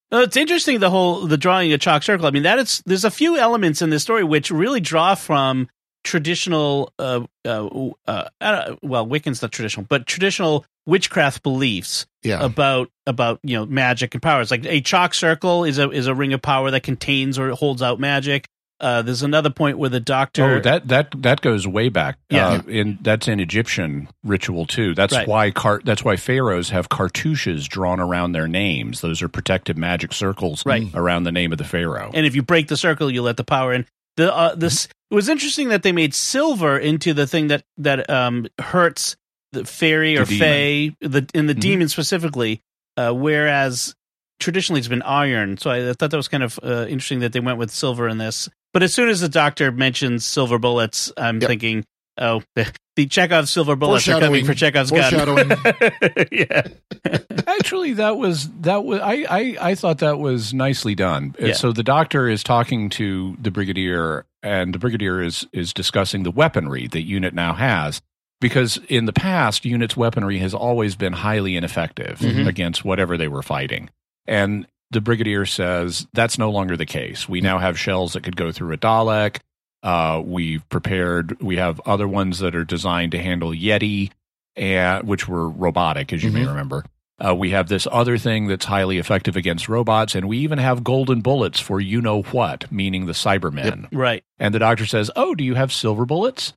[0.09, 2.27] Well, it's interesting the whole the drawing a chalk circle.
[2.27, 5.67] I mean, that is there's a few elements in this story which really draw from
[6.05, 12.43] traditional, uh, uh, uh, uh well, Wiccan's not traditional, but traditional witchcraft beliefs Yeah.
[12.43, 14.51] about about you know magic and powers.
[14.51, 17.81] Like a chalk circle is a is a ring of power that contains or holds
[17.81, 18.45] out magic.
[18.79, 20.43] Uh, there's another point where the doctor.
[20.55, 22.17] Oh, that that that goes way back.
[22.29, 22.47] Yeah.
[22.49, 24.93] uh, in that's an Egyptian ritual too.
[24.93, 25.27] That's Right.
[25.27, 28.99] why car- that's why pharaohs have cartouches drawn around their names.
[28.99, 30.87] Those are protective magic circles Right.
[30.93, 32.11] around the name of the pharaoh.
[32.13, 33.85] and if you break the circle, you let the power in.
[34.17, 38.09] The uh, this it was interesting that they made silver into the thing that that
[38.09, 39.15] um hurts
[39.53, 41.59] the fairy or The fae the in the Mhm.
[41.59, 42.59] demon specifically,
[42.97, 43.95] uh, whereas
[44.39, 45.57] traditionally it's been iron.
[45.57, 48.07] So I, I thought that was kind of uh, interesting that they went with silver
[48.09, 48.49] in this.
[48.73, 51.47] But as soon as the doctor mentions silver bullets, I'm Yep.
[51.47, 51.85] thinking,
[52.17, 55.13] oh, the, the Chekhov silver bullets are coming for Chekhov's gun.
[56.31, 56.67] yeah,
[57.47, 61.35] Actually, that was that was I, I I thought that was nicely done.
[61.39, 61.53] Yeah.
[61.53, 66.31] So the doctor is talking to the brigadier, and the brigadier is is discussing the
[66.31, 68.01] weaponry that unit now has.
[68.43, 72.45] Because in the past, unit's weaponry has always been highly ineffective Mhm.
[72.45, 73.89] against whatever they were fighting,
[74.27, 77.27] and the brigadier says that's no longer the case.
[77.29, 79.37] We now have shells that could go through a Dalek.
[79.81, 81.41] Uh, we've prepared.
[81.41, 84.11] We have other ones that are designed to handle Yeti,
[84.57, 86.47] and which were robotic, as you may Mhm.
[86.49, 86.85] remember.
[87.25, 90.83] Uh, we have this other thing that's highly effective against robots, and we even have
[90.83, 93.87] golden bullets for you know what, meaning the Cybermen.
[93.93, 94.21] right.
[94.37, 96.53] And the doctor says, "Oh, do you have silver bullets?"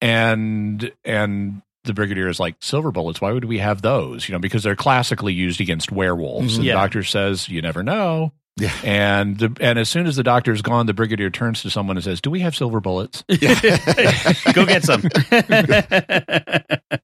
[0.00, 3.20] And and the brigadier is like, "Silver bullets?
[3.20, 4.28] Why would we have those?
[4.28, 6.56] You know, because they're classically used against werewolves." Mhm.
[6.56, 6.74] And Yeah.
[6.74, 8.72] the doctor says, "You never know." Yeah.
[8.84, 12.04] And the, and as soon as the doctor's gone, the brigadier turns to someone and
[12.04, 13.22] says, "Do we have silver bullets?"
[14.52, 15.02] Go get some.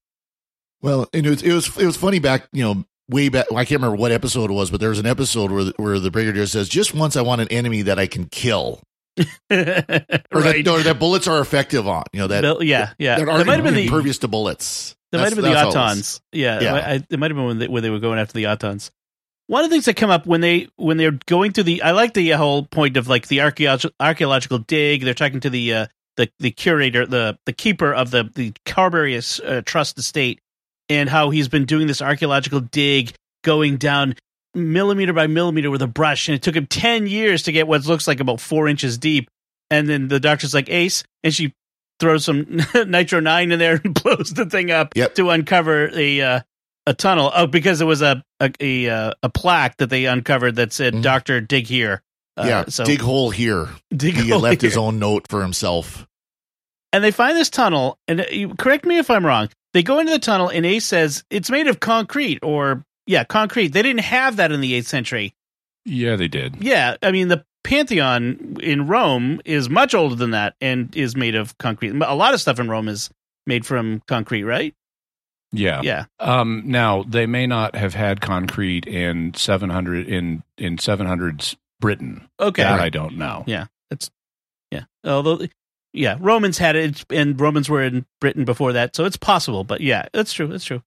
[0.81, 3.47] Well, and it was, it was it was funny back, you know, way back.
[3.51, 5.99] I can't remember what episode it was, but there was an episode where the, where
[5.99, 8.79] the brigadier says, "Just once, I want an enemy that I can kill,
[9.19, 10.67] or, that, right.
[10.67, 13.17] or that bullets are effective on." You know that yeah, yeah.
[13.17, 14.95] that That might have been the impervious to bullets.
[15.11, 15.57] That might have been the.
[15.57, 16.21] Autons.
[16.31, 16.73] Yeah, Yeah.
[16.75, 18.91] I, it might have been when they, when they were going after the Autons.
[19.47, 21.91] One of the things that come up when they when they're going through the I
[21.91, 25.03] like the whole point of like the archaeological archaeological dig.
[25.03, 29.15] They're talking to the uh, the the curator, the the keeper of the the Carbury
[29.15, 30.41] uh, Trust estate,
[30.89, 34.15] and how he's been doing this archaeological dig, going down
[34.55, 37.85] millimeter by millimeter with a brush, and it took him ten years to get what
[37.85, 39.29] looks like about four inches deep.
[39.69, 41.53] And then the doctor's like Ace, and she
[41.99, 45.15] throws some nitro nine in there and blows the thing up Yep.
[45.15, 46.39] to uncover a uh,
[46.85, 47.31] a tunnel.
[47.35, 50.93] Oh, because it was a a a, uh, a plaque that they uncovered that said
[50.93, 51.01] Mhm.
[51.01, 52.01] "Doctor, dig here."
[52.37, 53.67] Uh, yeah, so dig hole here.
[53.95, 56.05] dig He hole left his own note for himself.
[56.93, 57.97] and they find this tunnel.
[58.07, 59.49] And uh, you, correct me if I'm wrong.
[59.73, 63.69] They go into the tunnel, and Ace says it's made of concrete, or yeah, concrete.
[63.69, 65.33] They didn't have that in the eighth century.
[65.85, 66.57] yeah, they did.
[66.59, 71.35] Yeah, I mean the Pantheon in Rome is much older than that and is made
[71.35, 71.89] of concrete.
[71.89, 73.09] A lot of stuff in Rome is
[73.45, 74.73] made from concrete, right?
[75.51, 75.81] Yeah.
[75.81, 76.05] Yeah.
[76.19, 82.27] Um, now they may not have had concrete in 700 in in 700s Britain.
[82.39, 82.63] Okay.
[82.63, 83.43] That I don't know.
[83.47, 84.11] Yeah, that's
[84.71, 84.83] yeah.
[85.03, 85.47] Although,
[85.93, 89.63] yeah, Romans had it, and Romans were in Britain before that, so it's possible.
[89.63, 90.47] But yeah, that's true.
[90.47, 90.83] That's true.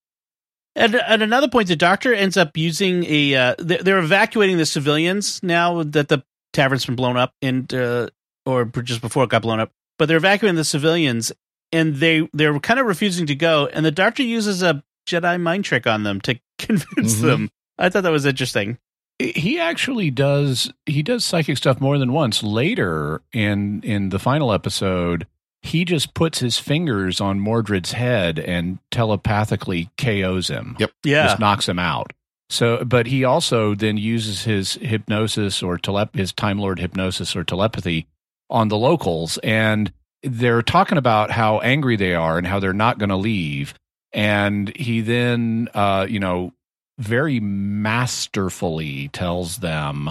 [0.76, 3.34] And at another point, the doctor ends up using a.
[3.34, 8.08] Uh, they're, evacuating the civilians now that the tavern's been blown up, and uh,
[8.46, 9.72] or just before it got blown up.
[9.98, 11.32] But they're evacuating the civilians,
[11.72, 13.66] and they they're kind of refusing to go.
[13.66, 17.22] And the doctor uses a Jedi mind trick on them to convince Mhm.
[17.22, 17.50] them.
[17.78, 18.78] I thought that was interesting.
[19.18, 22.42] He actually does he does psychic stuff more than once.
[22.42, 25.26] Later in in the final episode,
[25.62, 30.76] he just puts his fingers on Mordred's head and telepathically KOs him.
[30.78, 30.90] Yep.
[31.04, 32.12] Yeah, Just knocks him out.
[32.48, 37.44] So, but he also then uses his hypnosis or telep- his Time Lord hypnosis or
[37.44, 38.06] telepathy
[38.48, 39.92] on the locals, and
[40.22, 43.74] they're talking about how angry they are and how they're not going to leave.
[44.12, 46.52] And he then, uh, you know,
[46.98, 50.10] very masterfully tells them,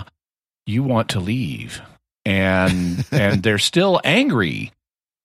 [0.65, 1.81] "You want to leave,"
[2.23, 4.71] and and they're still angry,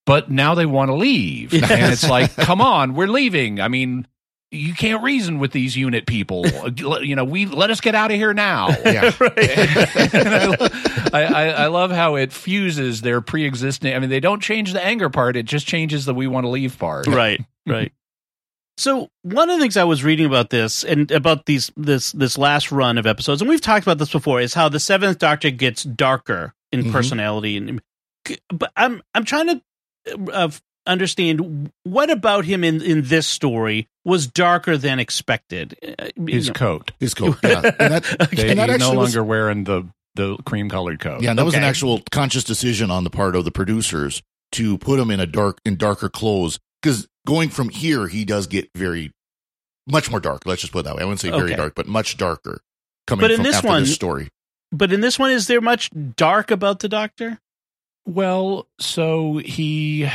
[0.05, 3.59] but now they want to leave, and it's like, come on, we're leaving.
[3.59, 4.07] I mean
[4.51, 6.45] you can't reason with these unit people.
[6.77, 8.67] you know, we let us get out of here now.
[8.85, 9.11] Yeah.
[9.19, 13.93] I, I, I, I love how it fuses their pre-existing.
[13.93, 16.49] I mean, they don't change the anger part; it just changes the "we want to
[16.49, 17.07] leave" part.
[17.07, 17.91] right, right.
[18.77, 22.37] So one of the things I was reading about this and about these this this
[22.37, 25.49] last run of episodes, and we've talked about this before, is how the Seventh Doctor
[25.49, 26.91] gets darker in Mhm.
[26.91, 27.81] personality, and
[28.53, 29.61] but I'm I'm trying to
[30.33, 30.49] uh,
[30.85, 35.75] understand what about him in in this story was darker than expected.
[35.99, 36.91] Uh, you His know, coat.
[36.99, 37.37] His coat.
[37.43, 37.61] Yeah.
[37.79, 40.99] And that, They, and that he's no actually was- longer wearing the the cream colored
[40.99, 41.21] coat.
[41.21, 44.21] Yeah, and that was an actual conscious decision on the part of the producers
[44.53, 48.47] to put him in a dark in darker clothes because going from here he does
[48.47, 49.11] get very
[49.87, 50.45] much more dark.
[50.45, 51.01] Let's just put it that way.
[51.01, 51.55] I wouldn't say very Okay.
[51.55, 52.61] dark, but much darker.
[53.07, 54.29] Coming But in from this after one- this story,
[54.71, 57.39] But in this one, is there much dark about the Doctor?
[58.05, 60.09] Well, so he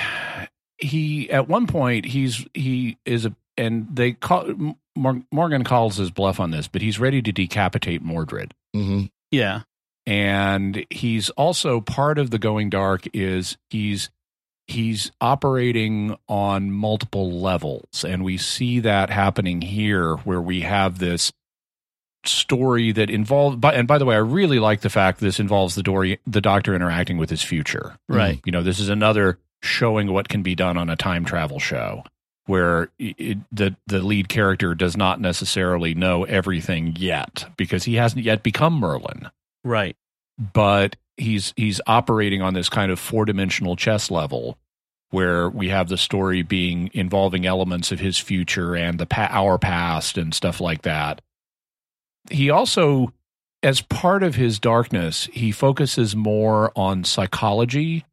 [0.79, 6.41] he at one point he's he is a and they call Morgan calls his bluff
[6.41, 8.55] on this, but he's ready to decapitate Mordred.
[8.75, 9.63] hmm Yeah.
[10.07, 14.11] and he's also part of the going dark is he's
[14.67, 21.33] he's operating on multiple levels and we see that happening here where we have this
[22.25, 25.75] story that involves by, and by the way i really like the fact this involves
[25.75, 28.41] the dory the doctor interacting with his future Right.
[28.45, 32.05] you know this is another showing what can be done on a time travel show
[32.47, 38.25] where it, the the lead character does not necessarily know everything yet because he hasn't
[38.25, 39.31] yet become merlin
[39.65, 39.97] Right.
[40.53, 44.59] but he's he's operating on this kind of four-dimensional chess level
[45.11, 49.59] where we have the story being involving elements of his future and the pa- our
[49.59, 51.21] past and stuff like that
[52.31, 53.13] he also
[53.63, 58.05] as part of his darkness he focuses more on psychology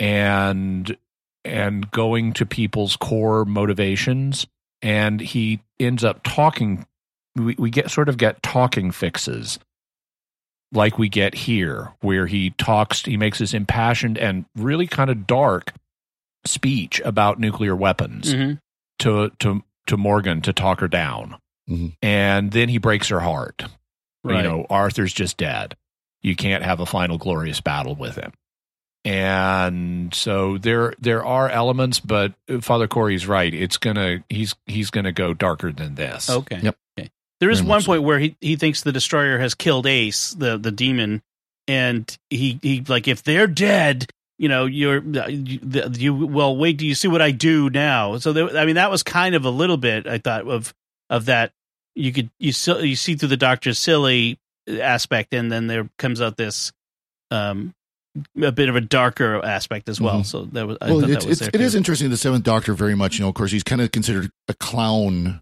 [0.00, 0.96] and
[1.44, 4.46] and going to people's core motivations
[4.80, 6.86] and he ends up talking
[7.36, 9.58] we, we get sort of get talking fixes
[10.74, 15.26] like we get here, where he talks, he makes this impassioned and really kind of
[15.26, 15.74] dark
[16.46, 18.58] speech about nuclear weapons Mhm.
[19.00, 21.36] to to to Morgan to talk her down,
[21.70, 21.96] Mhm.
[22.02, 23.62] and then he breaks her heart.
[24.24, 24.42] Right.
[24.44, 25.76] You know, Arthur's just dead.
[26.22, 28.32] You can't have a final glorious battle with him.
[29.04, 33.52] And so there there are elements, but Father Cory's right.
[33.52, 36.30] It's gonna he's he's gonna go darker than this.
[36.30, 36.60] Okay.
[36.62, 36.76] Yep.
[36.98, 37.10] Okay.
[37.40, 37.92] There is Very one much so.
[37.92, 41.20] point where he, he thinks the destroyer has killed Ace, the the demon,
[41.66, 44.06] and he he like if they're dead,
[44.38, 48.18] you know, you're you, the- you well wait do you see what I do now?
[48.18, 50.72] So there, I mean that was kind of a little bit I thought of
[51.12, 51.52] of that
[51.94, 56.20] you could you still you see through the doctor's silly aspect, and then there comes
[56.20, 56.72] out this
[57.30, 57.74] um
[58.42, 60.20] a bit of a darker aspect as well.
[60.20, 60.26] Mhm.
[60.26, 61.78] So that was I well, thought it's, that was it's, there it is too.
[61.78, 62.10] interesting.
[62.10, 65.40] The Seventh Doctor, very much, you know, of course, he's kind of considered a clown,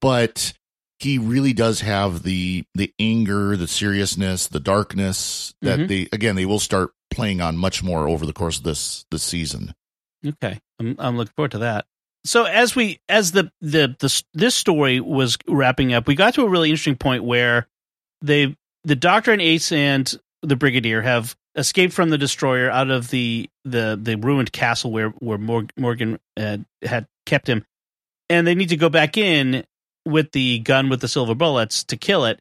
[0.00, 0.52] but
[1.00, 5.88] he really does have the the anger, the seriousness, the darkness that Mhm.
[5.88, 9.22] they again they will start playing on much more over the course of this this
[9.22, 9.74] season.
[10.26, 11.86] Okay, I'm I'm looking forward to that.
[12.28, 16.42] So as we as the the the this story was wrapping up, we got to
[16.42, 17.66] a really interesting point where
[18.20, 23.08] they the Doctor and Ace and the Brigadier have escaped from the destroyer out of
[23.08, 27.64] the the the ruined castle where where Morgan uh, had kept him,
[28.28, 29.64] and they need to go back in
[30.04, 32.40] with the gun with the silver bullets to kill it.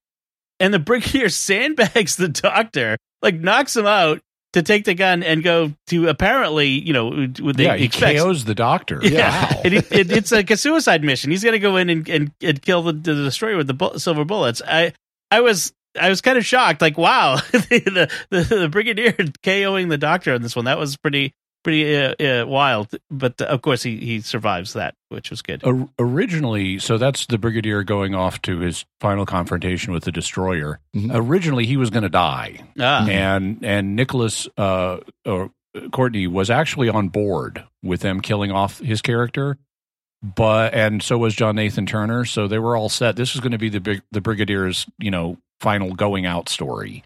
[0.59, 4.19] And the Brigadier sandbags the Doctor, like knocks him out
[4.57, 8.17] to take the gun and go to apparently, you know, would they yeah, he expect
[8.19, 8.99] KOs the doctor.
[9.01, 9.61] yeah, Wow.
[9.65, 11.31] it, it, it's like a suicide mission.
[11.31, 13.97] He's going to go in and, and, and kill the, the destroyer with the bu-
[13.97, 14.61] silver bullets.
[14.67, 14.93] I
[15.31, 16.81] I was I was kind of shocked.
[16.81, 20.65] Like, wow, the, the the brigadier KOing the doctor on this one.
[20.65, 21.33] That was pretty
[21.67, 22.95] pretty uh, uh, wild.
[23.11, 25.61] But uh, of course, he he survives that, which was good.
[25.65, 30.79] O- originally, so that's the brigadier going off to his final confrontation with the destroyer.
[30.95, 31.11] Mhm.
[31.13, 35.51] Originally, he was going to die, Ah, and and Nicholas uh, or
[35.91, 39.57] Courtney was actually on board with them killing off his character,
[40.23, 42.23] but and so was John Nathan Turner.
[42.25, 43.15] So they were all set.
[43.17, 47.03] This was going to be the big the brigadier's you know final going out story.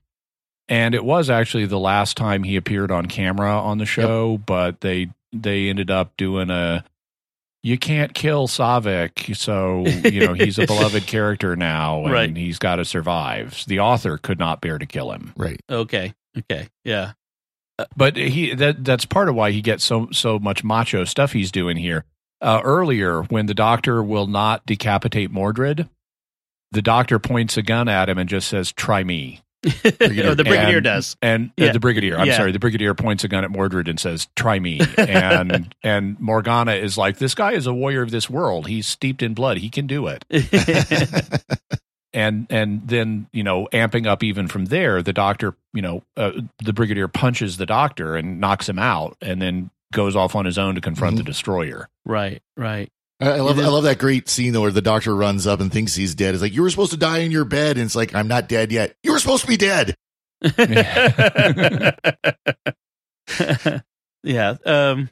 [0.72, 4.80] And it was actually the last time he appeared on camera on the show, but
[4.82, 6.84] they they ended up doing a
[7.62, 12.36] you can't kill Savik, so you know he's a beloved character now, and Right.
[12.38, 13.64] he's got to survive.
[13.68, 15.60] The author could not bear to kill him, Right.
[15.70, 17.12] okay, okay, yeah,
[17.98, 21.52] but he that that's part of why he gets so so much macho stuff he's
[21.52, 22.06] doing here.
[22.40, 25.90] Uh, earlier, when the doctor will not decapitate Mordred,
[26.72, 29.70] the doctor points a gun at him and just says, "Try me." Oh,
[30.34, 31.16] the brigadier And- does.
[31.22, 32.38] And uh, the brigadier, I'm Yeah.
[32.38, 36.74] sorry, the brigadier points a gun at Mordred and says, "Try me." And and Morgana
[36.74, 38.68] is like, "This guy is a warrior of this world.
[38.68, 39.58] He's steeped in blood.
[39.58, 40.26] He can do it."
[42.14, 46.32] and and then you know amping up even from there the doctor you know uh,
[46.64, 50.58] the brigadier punches the doctor and knocks him out and then goes off on his
[50.58, 52.90] own to confront the destroyer right, right.
[53.22, 55.94] I, love I love that great scene though where the doctor runs up and thinks
[55.96, 56.34] he's dead.
[56.34, 58.50] It's like you were supposed to die in your bed, and it's like I'm not
[58.50, 58.96] dead yet.
[59.04, 59.96] You were supposed to be dead.
[64.24, 64.56] yeah.
[64.66, 65.10] Um.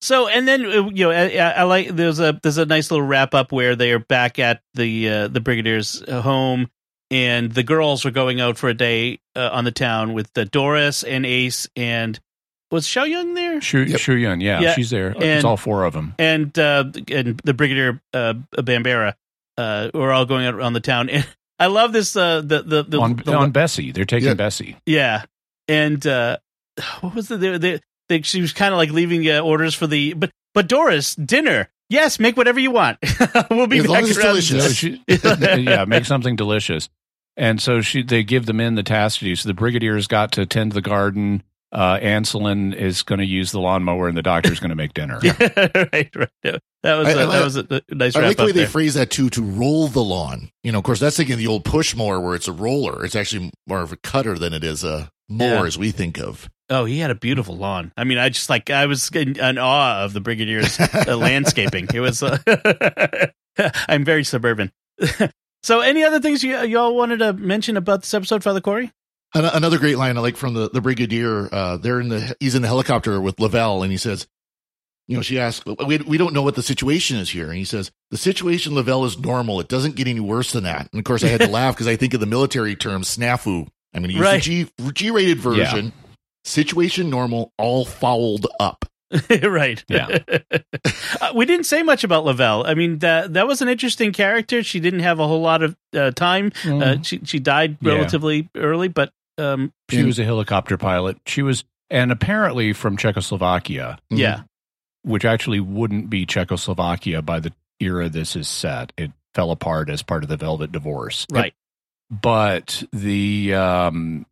[0.00, 2.90] So and then uh, you know I, I I like there's a there's a nice
[2.90, 6.68] little wrap up where they are back at the uh, the brigadier's uh, home
[7.10, 10.44] and the girls are going out for a day uh, on the town with uh,
[10.44, 12.18] Doris and Ace and
[12.70, 15.08] was Xiao Young there Shu, Shu Yun, yeah, Yeah, she's there.
[15.10, 16.14] and- it's all four of them.
[16.18, 19.14] and uh, and the brigadier uh, Bambera
[19.56, 21.26] uh, were all going out around the town and
[21.58, 24.34] I love this uh, the the, the, on, the on Bessie, they're taking Yeah.
[24.34, 24.76] Bessie.
[24.86, 25.24] Yeah,
[25.66, 26.36] and uh,
[27.00, 29.86] what was the they, they, they, she was kind of like leaving uh, orders for
[29.88, 31.68] the but but Doris dinner.
[31.90, 32.98] Yes, make whatever you want.
[33.50, 34.64] we'll be As long as it's delicious.
[34.66, 36.90] So she, yeah, make something delicious.
[37.34, 39.34] And so she, they give the men the task to do.
[39.34, 41.42] So the brigadier's got to tend the garden.
[41.70, 45.18] Uh, Ancelyn is going to use the lawnmower, and the doctor's going to make dinner.
[45.22, 46.60] right, right.
[46.82, 48.52] That was I- a, I that was a, a nice I wrap like the way
[48.52, 48.68] they there.
[48.68, 50.50] phrase that too to roll the lawn.
[50.62, 53.04] You know, of course, that's thinking the old push mower where it's a roller.
[53.04, 55.64] It's actually more of a cutter than it is a mower Yeah.
[55.66, 56.48] as we think of.
[56.70, 57.92] Oh, he had a beautiful lawn.
[57.96, 61.88] I mean, I just like I was in, in awe of the brigadier's uh, landscaping.
[61.92, 62.22] It was.
[62.22, 62.38] Uh,
[63.88, 64.70] I'm very suburban.
[65.62, 68.92] so, any other things you y'all wanted to mention about this episode, Father Cory?
[69.34, 71.48] An- Another great line I like from the, the brigadier.
[71.52, 74.26] Uh, they're in the he's in the helicopter with Lavelle, and he says,
[75.06, 77.64] "You know," she asks, "We we don't know what the situation is here," and he
[77.64, 79.60] says, "The situation, Lavelle, is normal.
[79.60, 81.86] It doesn't get any worse than that." And of course, I had to laugh because
[81.88, 83.66] I think of the military term snafu.
[83.94, 84.42] I'm going to use Right.
[84.42, 85.92] the G G rated version.
[86.44, 88.86] Situation normal, all fouled up.
[89.42, 89.82] right.
[89.88, 90.18] Yeah.
[91.20, 92.66] uh, we didn't say much about Lavelle.
[92.66, 94.62] I mean, that that was an interesting character.
[94.62, 96.52] She didn't have a whole lot of uh, time.
[96.64, 97.94] Uh, she she died Yeah.
[97.94, 101.18] relatively early, but um, She was a helicopter pilot.
[101.26, 104.42] She was, and apparently from Czechoslovakia, yeah,
[105.02, 108.92] which actually wouldn't be Czechoslovakia by the era this is set.
[108.96, 111.26] It fell apart as part of the Velvet Divorce.
[111.30, 111.54] right.
[112.10, 114.26] but the um,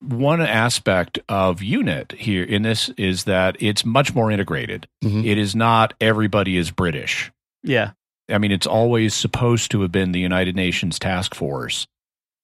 [0.00, 5.24] one aspect of unit here in this is that it's much more integrated Mhm.
[5.24, 7.30] It is not everybody is british
[7.62, 7.92] Yeah,
[8.28, 11.86] i mean it's always supposed to have been the united nations task force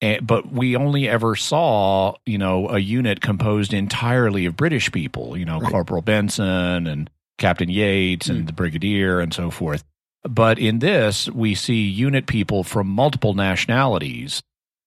[0.01, 5.37] and, but we only ever saw you know a unit composed entirely of british people
[5.37, 5.71] you know Right.
[5.71, 8.47] corporal benson and captain yates and Mm.
[8.47, 9.85] the brigadier and so forth
[10.29, 14.43] but in this, we see unit people from multiple nationalities,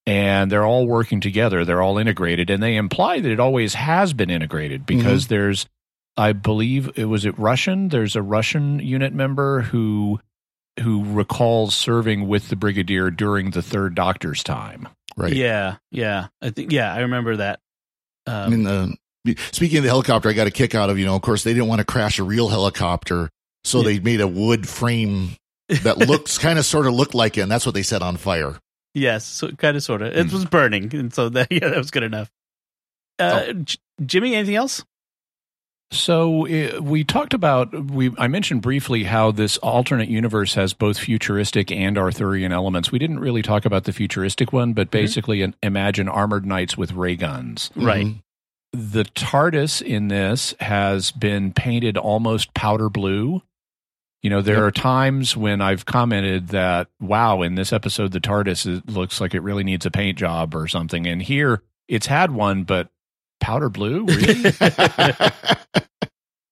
[0.05, 1.63] and they're all working together.
[1.63, 5.65] They're all integrated, and they imply that it always has been integrated because there's,
[6.17, 7.87] I believe, it was it Russian.
[7.87, 10.19] There's a Russian unit member who
[10.81, 14.89] who recalls serving with the brigadier during the third doctor's time.
[15.17, 15.33] Right.
[15.33, 16.27] yeah, yeah.
[16.41, 17.59] I think yeah, I remember that.
[18.27, 21.05] I Um, mean, uh, speaking of the helicopter, I got a kick out of, you
[21.05, 23.29] know, of course, they didn't want to crash a real helicopter.
[23.63, 23.83] So Yeah.
[23.85, 25.35] they made a wood frame
[25.67, 27.41] that looks kind of sort of looked like it.
[27.41, 28.57] And that's what they set on fire.
[28.93, 30.15] yes, so kind of, sort of.
[30.15, 30.33] It Hmm.
[30.33, 32.29] was burning, and so that yeah, that was good enough.
[33.19, 33.53] Uh, Oh.
[33.53, 34.83] J- Jimmy, anything else?
[35.91, 40.99] So uh, we talked about we I mentioned briefly how this alternate universe has both
[40.99, 42.91] futuristic and Arthurian elements.
[42.91, 46.91] We didn't really talk about the futuristic one, but basically an, imagine armored knights with
[46.91, 47.71] ray guns.
[47.75, 48.05] Right.
[48.05, 48.21] Mhm.
[48.71, 53.41] The TARDIS in this has been painted almost powder blue.
[54.21, 54.63] You know, there Yep.
[54.63, 59.33] are times when I've commented that, wow, in this episode, the TARDIS is, looks like
[59.33, 61.07] it really needs a paint job or something.
[61.07, 62.89] And here it's had one, but
[63.39, 64.05] powder blue?
[64.05, 64.51] Really?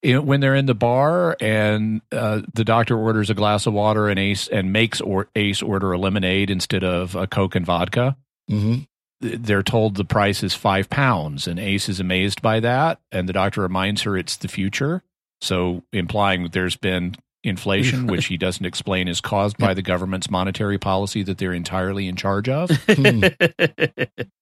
[0.00, 3.72] You know, when they're in the bar and uh, the doctor orders a glass of
[3.72, 7.66] water and Ace and makes or Ace order a lemonade instead of a Coke and
[7.66, 8.16] vodka,
[8.48, 8.86] Mhm.
[9.20, 13.32] they're told the price is five pounds, and Ace is amazed by that, and the
[13.32, 15.02] doctor reminds her it's the future,
[15.40, 20.78] so implying there's been inflation, which he doesn't explain is caused by the government's monetary
[20.78, 22.70] policy that they're entirely in charge of.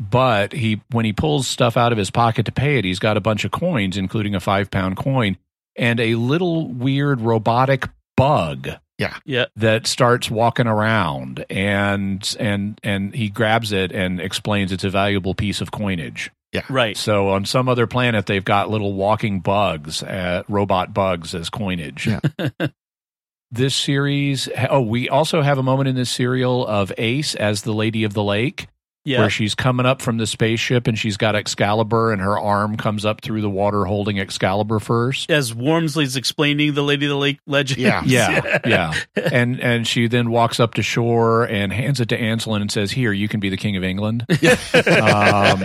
[0.00, 3.18] But he when he pulls stuff out of his pocket to pay it he's got
[3.18, 5.36] a bunch of coins including a five pound coin
[5.76, 7.86] and a little weird robotic
[8.16, 9.46] bug yeah, Yeah.
[9.56, 15.34] that starts walking around and and and he grabs it and explains it's a valuable
[15.34, 16.62] piece of coinage Yeah.
[16.70, 16.96] right.
[16.96, 22.06] so on some other planet they've got little walking bugs uh, robot bugs as coinage
[22.08, 22.20] Yeah.
[23.50, 27.72] this series oh we also have a moment in this serial of ace as the
[27.74, 28.66] lady of the lake
[29.04, 32.76] Yeah, where she's coming up from the spaceship and she's got Excalibur and her arm
[32.76, 35.30] comes up through the water holding Excalibur first.
[35.30, 37.80] as Warmsly's explaining the Lady of the Lake legend.
[37.80, 38.02] Yeah.
[38.04, 38.94] Yeah, yeah.
[39.16, 42.90] And and she then walks up to shore and hands it to Ancelyn and says,
[42.90, 45.64] "Here, you can be the king of England." um,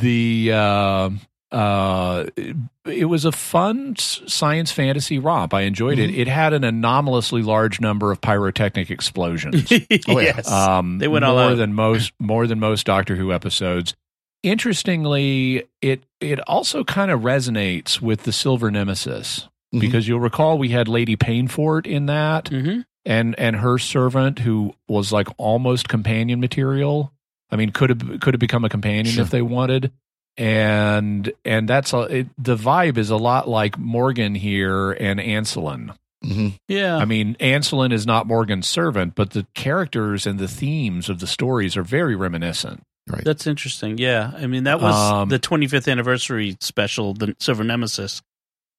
[0.00, 1.10] the uh,
[1.50, 5.54] uh, it, it was a fun science fantasy romp.
[5.54, 6.10] I enjoyed it.
[6.10, 9.70] It had an anomalously large number of pyrotechnic explosions.
[10.08, 10.50] Oh, yes.
[10.50, 13.94] um, They went all more than most more than most Doctor Who episodes.
[14.42, 19.80] Interestingly, it it also kind of resonates with the Silver Nemesis Mhm.
[19.80, 22.84] because you'll recall we had Lady Peinforte in that, Mhm.
[23.04, 27.12] and and her servant who was like almost companion material.
[27.50, 29.22] I mean, could have could have become a companion Sure.
[29.24, 29.90] if they wanted.
[30.38, 35.94] And and that's a, it, the vibe is a lot like Morgan here and Ancelyn.
[36.22, 36.96] hmm Yeah.
[36.96, 41.26] I mean, Ancelyn is not Morgan's servant, but the characters and the themes of the
[41.26, 42.82] stories are very reminiscent.
[43.08, 43.24] Right.
[43.24, 43.98] That's interesting.
[43.98, 44.30] Yeah.
[44.36, 48.22] I mean, that was Um, the 25th anniversary special, the Silver Nemesis.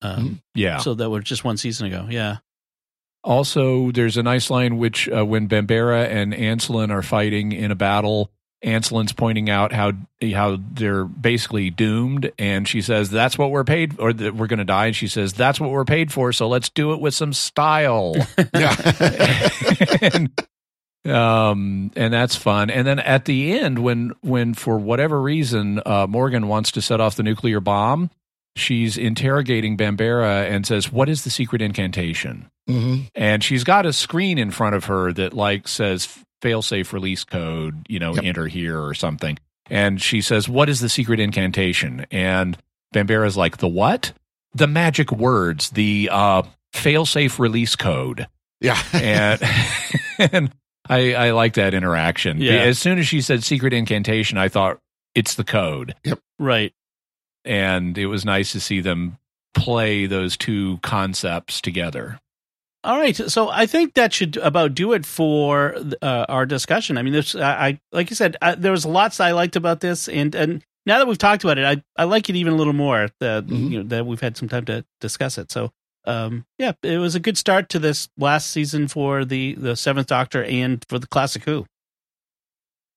[0.01, 0.77] Um, Yeah.
[0.77, 2.07] So that was just one season ago.
[2.09, 2.37] Yeah.
[3.21, 7.75] Also, there's a nice line which, uh, when Bambera and Ancelyn are fighting in a
[7.75, 8.31] battle,
[8.63, 9.93] Ancelyn's pointing out how
[10.33, 14.59] how they're basically doomed, and she says, "That's what we're paid, or that we're going
[14.59, 17.13] to die." And she says, "That's what we're paid for, so let's do it with
[17.13, 18.15] some style."
[18.53, 18.75] Yeah.
[20.01, 20.31] and,
[21.05, 22.69] um, and that's fun.
[22.69, 26.99] And then at the end, when when for whatever reason uh, Morgan wants to set
[26.99, 28.09] off the nuclear bomb,
[28.55, 33.93] she's interrogating Bambera and says, "What is the secret incantation?" hmm And she's got a
[33.93, 36.07] screen in front of her that like says
[36.41, 38.23] failsafe release code, you know, Yep.
[38.23, 39.37] enter here or something.
[39.69, 42.57] And she says, "What is the secret incantation?" And
[42.91, 44.13] Bambera's like, "The what?"
[44.55, 46.41] The magic words, the uh,
[46.73, 48.27] failsafe release code
[48.61, 48.81] Yeah.
[48.93, 49.39] and
[50.17, 50.51] and
[50.89, 52.41] I I like that interaction.
[52.41, 52.53] Yeah.
[52.53, 54.79] As soon as she said secret incantation, I thought
[55.15, 56.19] it's the code, Yep.
[56.39, 56.73] Right.
[57.45, 59.17] and it was nice to see them
[59.53, 62.19] play those two concepts together.
[62.83, 66.97] All right, so I think that should about do it for uh, our discussion.
[66.97, 69.81] I mean, there's, I, I like you said, uh, there was lots I liked about
[69.81, 72.55] this, and and now that we've talked about it, I I like it even a
[72.55, 73.09] little more.
[73.19, 73.69] That Mhm.
[73.71, 75.51] you know that we've had some time to discuss it.
[75.51, 75.71] So,
[76.05, 80.07] um, yeah, it was a good start to this last season for the the Seventh
[80.07, 81.57] Doctor and for the Classic Who.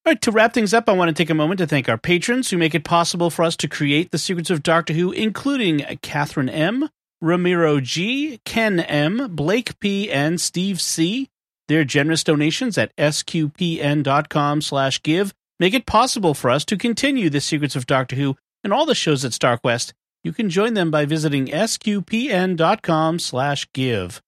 [0.04, 1.98] All right, to wrap things up, I want to take a moment to thank our
[1.98, 5.80] patrons who make it possible for us to create the Secrets of Doctor Who, including
[6.02, 6.88] Catherine M.,
[7.22, 11.30] Ramiro G, Ken M, Blake P, and Steve C.
[11.68, 17.40] Their generous donations at sqpn.com slash give make it possible for us to continue the
[17.40, 19.92] Secrets of Doctor Who and all the shows at StarQuest.
[20.24, 24.20] You can join them by visiting sqpn.com slash give.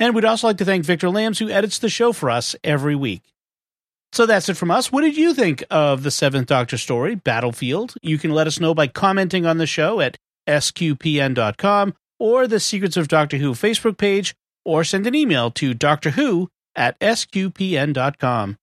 [0.00, 2.94] And we'd also like to thank Victor Lambs, who edits the show for us every
[2.94, 3.22] week.
[4.12, 4.90] So that's it from us.
[4.90, 7.94] What did you think of the Seventh Doctor story, Battlefield?
[8.00, 10.16] You can let us know by commenting on the show at
[10.48, 16.10] sqpn.com or the Secrets of Doctor Who Facebook page, or send an email to Doctor
[16.10, 18.58] Who at sqpn.com.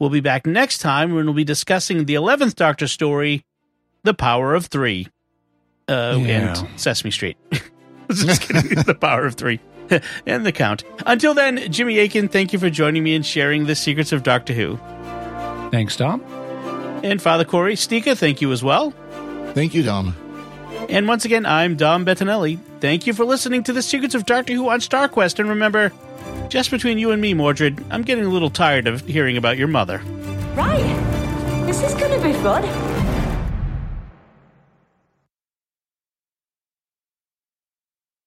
[0.00, 3.44] We'll be back next time when we'll be discussing the 11th Doctor story,
[4.04, 5.08] The Power of Three.
[5.88, 6.54] Uh, Yeah.
[6.60, 7.36] And Sesame Street.
[8.10, 8.82] Just kidding.
[8.84, 9.60] the Power of Three.
[10.26, 10.84] and the Count.
[11.06, 14.52] Until then, Jimmy Akin, thank you for joining me and sharing the secrets of Doctor
[14.52, 14.78] Who.
[15.70, 16.20] Thanks, Dom.
[17.02, 18.92] And Father Cory Sticha, thank you as well.
[19.54, 20.14] Thank you, Dom.
[20.88, 22.58] And once again, I'm Dom Bettinelli.
[22.80, 25.38] Thank you for listening to the Secrets of Doctor Who on StarQuest.
[25.38, 25.92] And remember,
[26.48, 29.68] just between you and me, Mordred, I'm getting a little tired of hearing about your
[29.68, 29.98] mother.
[30.54, 31.64] Right.
[31.66, 32.64] This is going to be fun.